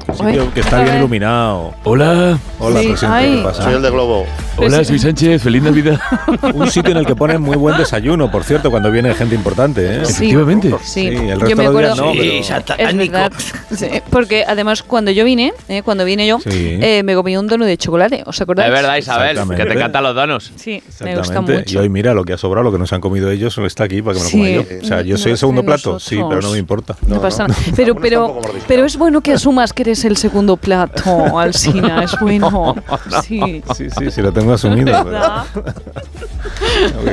Un 0.08 0.16
sitio 0.18 0.54
que 0.54 0.60
está 0.62 0.84
bien 0.84 0.98
iluminado. 0.98 1.74
Hola. 1.84 2.38
Hola, 2.60 2.80
Sí, 2.82 2.88
presidente, 2.88 3.16
ay. 3.18 3.36
¿qué 3.38 3.44
pasa? 3.44 3.64
Soy 3.64 3.74
el 3.76 3.82
de 3.82 3.90
Globo. 3.90 4.26
Hola, 4.58 4.84
soy 4.84 5.00
Sánchez, 5.00 5.42
feliz 5.42 5.64
Navidad. 5.64 6.00
Un 6.54 6.70
sitio 6.70 6.92
en 6.92 6.98
el 6.98 7.06
que 7.06 7.16
ponen 7.16 7.42
muy 7.42 7.56
buen 7.58 7.78
desayuno, 7.78 8.30
por 8.30 8.44
cierto, 8.44 8.70
cuando 8.70 8.92
viene 8.92 9.14
gente 9.16 9.34
importante. 9.36 9.82
¿eh? 10.02 10.06
Sí. 10.06 10.12
Efectivamente. 10.26 10.76
Sí, 10.84 11.08
el 11.08 11.16
yo 11.16 11.40
resto 11.40 11.40
me 11.40 11.40
de 11.40 11.46
los 11.46 11.56
días 11.56 11.70
acuerdo. 11.70 11.96
no, 11.96 12.12
pero- 12.12 12.92
Es 12.92 12.98
verdad. 12.98 13.32
Sí, 13.76 13.88
porque 14.10 14.44
además 14.48 14.84
cuando 14.84 15.12
yo 15.12 15.24
vine, 15.26 15.54
eh, 15.70 15.82
cuando 15.84 16.06
vine 16.06 16.28
yo, 16.28 16.40
Sí. 16.40 16.78
eh, 16.82 17.02
me 17.04 17.16
comí 17.16 17.38
un 17.38 17.48
donut 17.48 17.66
de 17.68 17.78
chocolate. 17.78 18.24
¿Os 18.26 18.40
acordáis? 18.42 18.68
Es 18.68 18.74
verdad, 18.74 18.98
Isabel, 18.98 19.30
que 19.30 19.34
te 19.36 19.42
Exactamente. 19.42 19.74
encantan 19.74 20.04
los 20.04 20.16
donos. 20.16 20.52
Sí, 20.56 20.72
me 20.72 20.78
gusta 20.88 21.10
Exactamente. 21.12 21.58
mucho. 21.60 21.76
Y 21.76 21.78
hoy 21.82 21.90
mira 21.90 22.14
lo 22.14 22.24
que 22.26 22.34
ha 22.34 22.38
sobrado, 22.38 22.64
lo 22.64 22.72
que 22.72 22.78
nos 22.80 22.92
han 22.94 23.02
comido 23.02 23.32
ellos, 23.32 23.58
está 23.60 23.86
aquí 23.86 24.02
para 24.02 24.16
que 24.18 24.20
me 24.20 24.24
lo 24.24 24.30
Sí. 24.30 24.38
coma 24.38 24.50
yo. 24.50 24.84
O 24.84 24.86
sea, 24.86 25.02
yo 25.02 25.18
soy 25.18 25.32
el 25.32 25.38
segundo 25.38 25.64
plato, 25.64 26.00
sí, 26.00 26.20
pero 26.30 26.42
no 26.42 26.52
me 26.52 26.58
importa. 26.58 26.96
No, 27.08 27.22
pasa 27.22 27.48
nada. 27.48 27.60
Pero, 27.76 27.96
pero, 27.96 28.40
pero 28.68 28.86
es 28.86 28.98
bueno 28.98 29.22
que 29.22 29.34
asumas 29.34 29.74
que 29.74 29.84
eres 29.84 29.91
el 30.06 30.18
segundo 30.18 30.58
plato, 30.58 31.38
Alsina. 31.40 32.04
Es 32.04 32.18
bueno. 32.20 32.76
Sí. 33.24 33.64
Sí, 33.76 33.88
sí, 33.98 34.12
sí, 34.12 34.22
lo 34.22 34.32
tengo 34.32 34.54
asumido. 34.54 34.92
pero- 35.04 35.22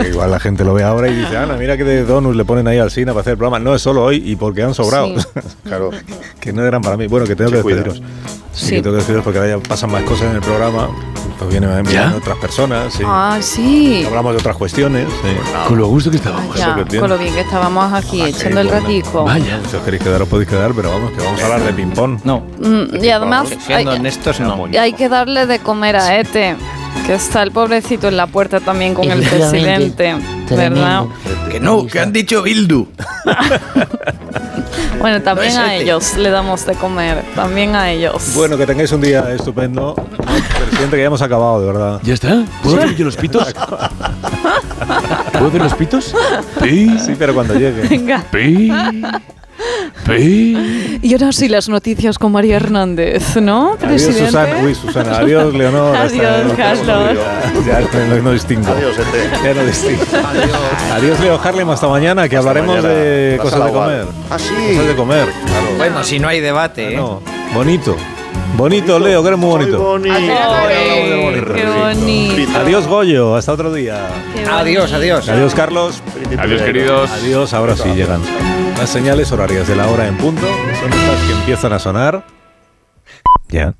igual 0.10 0.30
la 0.30 0.40
gente 0.40 0.64
lo 0.64 0.74
ve 0.74 0.82
ahora 0.84 1.08
y 1.08 1.14
dice, 1.14 1.36
Ana, 1.36 1.54
mira 1.56 1.76
que 1.76 1.84
de 1.84 2.04
donuts 2.04 2.36
le 2.36 2.44
ponen 2.44 2.66
ahí 2.68 2.78
al 2.78 2.90
cine 2.90 3.06
para 3.12 3.20
hacer 3.20 3.32
el 3.32 3.38
programa. 3.38 3.58
No, 3.58 3.74
es 3.74 3.82
solo 3.82 4.04
hoy 4.04 4.22
y 4.24 4.36
porque 4.36 4.62
han 4.62 4.74
sobrado. 4.74 5.08
Sí. 5.08 5.14
Claro. 5.68 5.90
que 6.40 6.50
no 6.52 6.64
eran 6.64 6.80
para 6.80 6.96
mí. 6.96 7.06
Bueno, 7.08 7.26
que 7.26 7.36
tengo 7.36 7.50
que 7.50 7.56
despediros. 7.58 8.00
Sí, 8.52 8.76
que 8.76 8.82
tengo 8.82 8.92
que 8.94 8.96
despediros 8.96 9.22
porque 9.24 9.38
ahora 9.38 9.56
ya 9.56 9.62
pasan 9.62 9.90
más 9.92 10.02
cosas 10.04 10.30
en 10.30 10.36
el 10.36 10.40
programa. 10.40 10.88
Pues 11.38 11.50
vienen 11.50 11.70
otras 12.16 12.36
personas. 12.38 12.92
Sí. 12.94 13.02
Ah, 13.06 13.38
sí. 13.40 14.04
Hablamos 14.06 14.32
de 14.32 14.38
otras 14.38 14.56
cuestiones. 14.56 15.06
sí. 15.22 15.28
Con 15.68 15.78
lo 15.78 15.86
gusto 15.88 16.10
que 16.10 16.16
estábamos. 16.16 16.56
Ya, 16.56 16.74
tiene. 16.88 17.00
con 17.00 17.10
lo 17.10 17.18
bien 17.18 17.32
que 17.34 17.40
estábamos 17.42 17.92
aquí, 17.92 18.22
echando 18.22 18.60
el 18.60 18.68
ratico. 18.70 19.24
Vaya. 19.24 19.60
Si 19.70 19.76
os 19.76 19.82
queréis 19.82 20.02
quedar, 20.02 20.22
os 20.22 20.28
podéis 20.28 20.48
quedar, 20.48 20.72
pero 20.74 20.90
vamos, 20.90 21.12
que 21.12 21.22
vamos 21.22 21.40
a 21.40 21.44
hablar 21.44 21.62
de 21.64 21.72
ping-pong. 21.74 22.20
No, 22.24 22.42
Mm, 22.68 23.04
y 23.04 23.08
además 23.08 23.50
hay, 23.50 23.58
siendo 23.58 23.92
honestos, 23.92 24.40
no. 24.40 24.66
hay 24.78 24.92
que 24.92 25.08
darle 25.08 25.46
de 25.46 25.58
comer 25.60 25.96
a 25.96 26.18
Ete, 26.18 26.56
que 27.06 27.14
está 27.14 27.42
el 27.42 27.50
pobrecito 27.50 28.08
en 28.08 28.16
la 28.16 28.26
puerta 28.26 28.60
también 28.60 28.94
con 28.94 29.10
el 29.10 29.20
presidente, 29.22 30.16
¿verdad? 30.50 31.04
Que 31.50 31.60
no, 31.60 31.86
que 31.86 32.00
han 32.00 32.12
dicho 32.12 32.42
Bildu. 32.42 32.86
Bueno, 35.00 35.22
también 35.22 35.54
No 35.54 35.60
a 35.60 35.74
ellos 35.76 36.16
le 36.16 36.28
damos 36.28 36.66
de 36.66 36.74
comer, 36.74 37.22
también 37.36 37.76
a 37.76 37.90
ellos. 37.90 38.32
Bueno, 38.34 38.56
que 38.56 38.66
tengáis 38.66 38.90
un 38.90 39.00
día 39.00 39.32
estupendo. 39.32 39.94
Presidente, 40.68 40.96
que 40.96 41.02
ya 41.02 41.06
hemos 41.06 41.22
acabado, 41.22 41.60
de 41.60 41.66
verdad. 41.68 42.00
¿Ya 42.02 42.14
está? 42.14 42.44
¿Puedo 42.62 42.78
hacer 42.78 42.96
yo 42.96 43.04
los 43.04 43.16
pitos? 43.16 43.54
¿Puedo 45.32 45.46
hacer 45.46 45.60
los 45.60 45.74
pitos? 45.74 46.14
Pi, 46.60 46.98
Sí, 46.98 47.14
pero 47.16 47.32
cuando 47.32 47.54
llegue. 47.54 47.82
Venga. 47.88 48.24
pi, 48.32 48.72
Y 51.02 51.12
ahora 51.12 51.32
sí 51.32 51.48
las 51.48 51.68
noticias 51.68 52.18
con 52.18 52.32
María 52.32 52.56
Hernández, 52.56 53.36
¿no, 53.36 53.72
Adiós, 53.74 53.78
presidente? 53.78 54.26
Susana. 54.26 54.56
Uy, 54.64 54.74
Susana. 54.74 55.18
Adiós, 55.18 55.54
Leonor. 55.54 55.96
Adiós, 55.96 56.52
Carlos. 56.56 57.18
Ya, 57.66 57.80
no, 57.80 58.22
no 58.22 58.32
distingo. 58.32 58.66
Adiós, 58.70 58.96
Ete. 58.98 59.44
Ya 59.44 59.54
no 59.54 59.64
distingo. 59.64 60.02
Adiós, 60.92 61.20
Leo 61.20 61.40
Harlem. 61.42 61.68
Hasta 61.70 61.88
mañana, 61.88 62.28
que 62.28 62.36
hablaremos 62.36 62.76
mañana. 62.76 62.94
de 62.94 63.36
Vas 63.38 63.44
cosas 63.50 63.66
de 63.66 63.72
comer. 63.72 64.06
Ah, 64.30 64.38
sí. 64.38 64.54
Cosas 64.74 64.88
de 64.88 64.96
comer. 64.96 65.26
Claro. 65.46 65.66
Bueno, 65.76 66.04
si 66.04 66.18
no 66.18 66.28
hay 66.28 66.40
debate, 66.40 66.94
¿eh? 66.94 66.96
No, 66.96 67.20
bonito. 67.54 67.96
Bonito, 68.56 68.98
Leo, 68.98 69.22
que 69.22 69.28
eres 69.28 69.38
muy 69.38 69.50
bonito. 69.50 69.78
bonito. 69.78 70.14
Ay, 70.14 70.30
qué 71.54 71.66
bonito. 71.66 72.58
Adiós, 72.58 72.86
Goyo. 72.86 73.36
Hasta 73.36 73.52
otro 73.52 73.72
día. 73.72 73.98
Adiós, 74.50 74.92
adiós. 74.92 75.28
Adiós, 75.28 75.54
Carlos. 75.54 76.02
Adiós, 76.38 76.62
queridos. 76.62 77.10
Adiós. 77.10 77.52
Ahora 77.52 77.76
sí 77.76 77.88
llegan 77.94 78.22
las 78.78 78.90
señales 78.90 79.32
horarias 79.32 79.66
de 79.66 79.74
la 79.74 79.88
hora 79.88 80.06
en 80.06 80.16
punto. 80.16 80.46
Son 80.80 80.92
estas 80.92 81.20
que 81.26 81.32
empiezan 81.32 81.72
a 81.72 81.78
sonar. 81.80 82.24
Ya. 83.48 83.74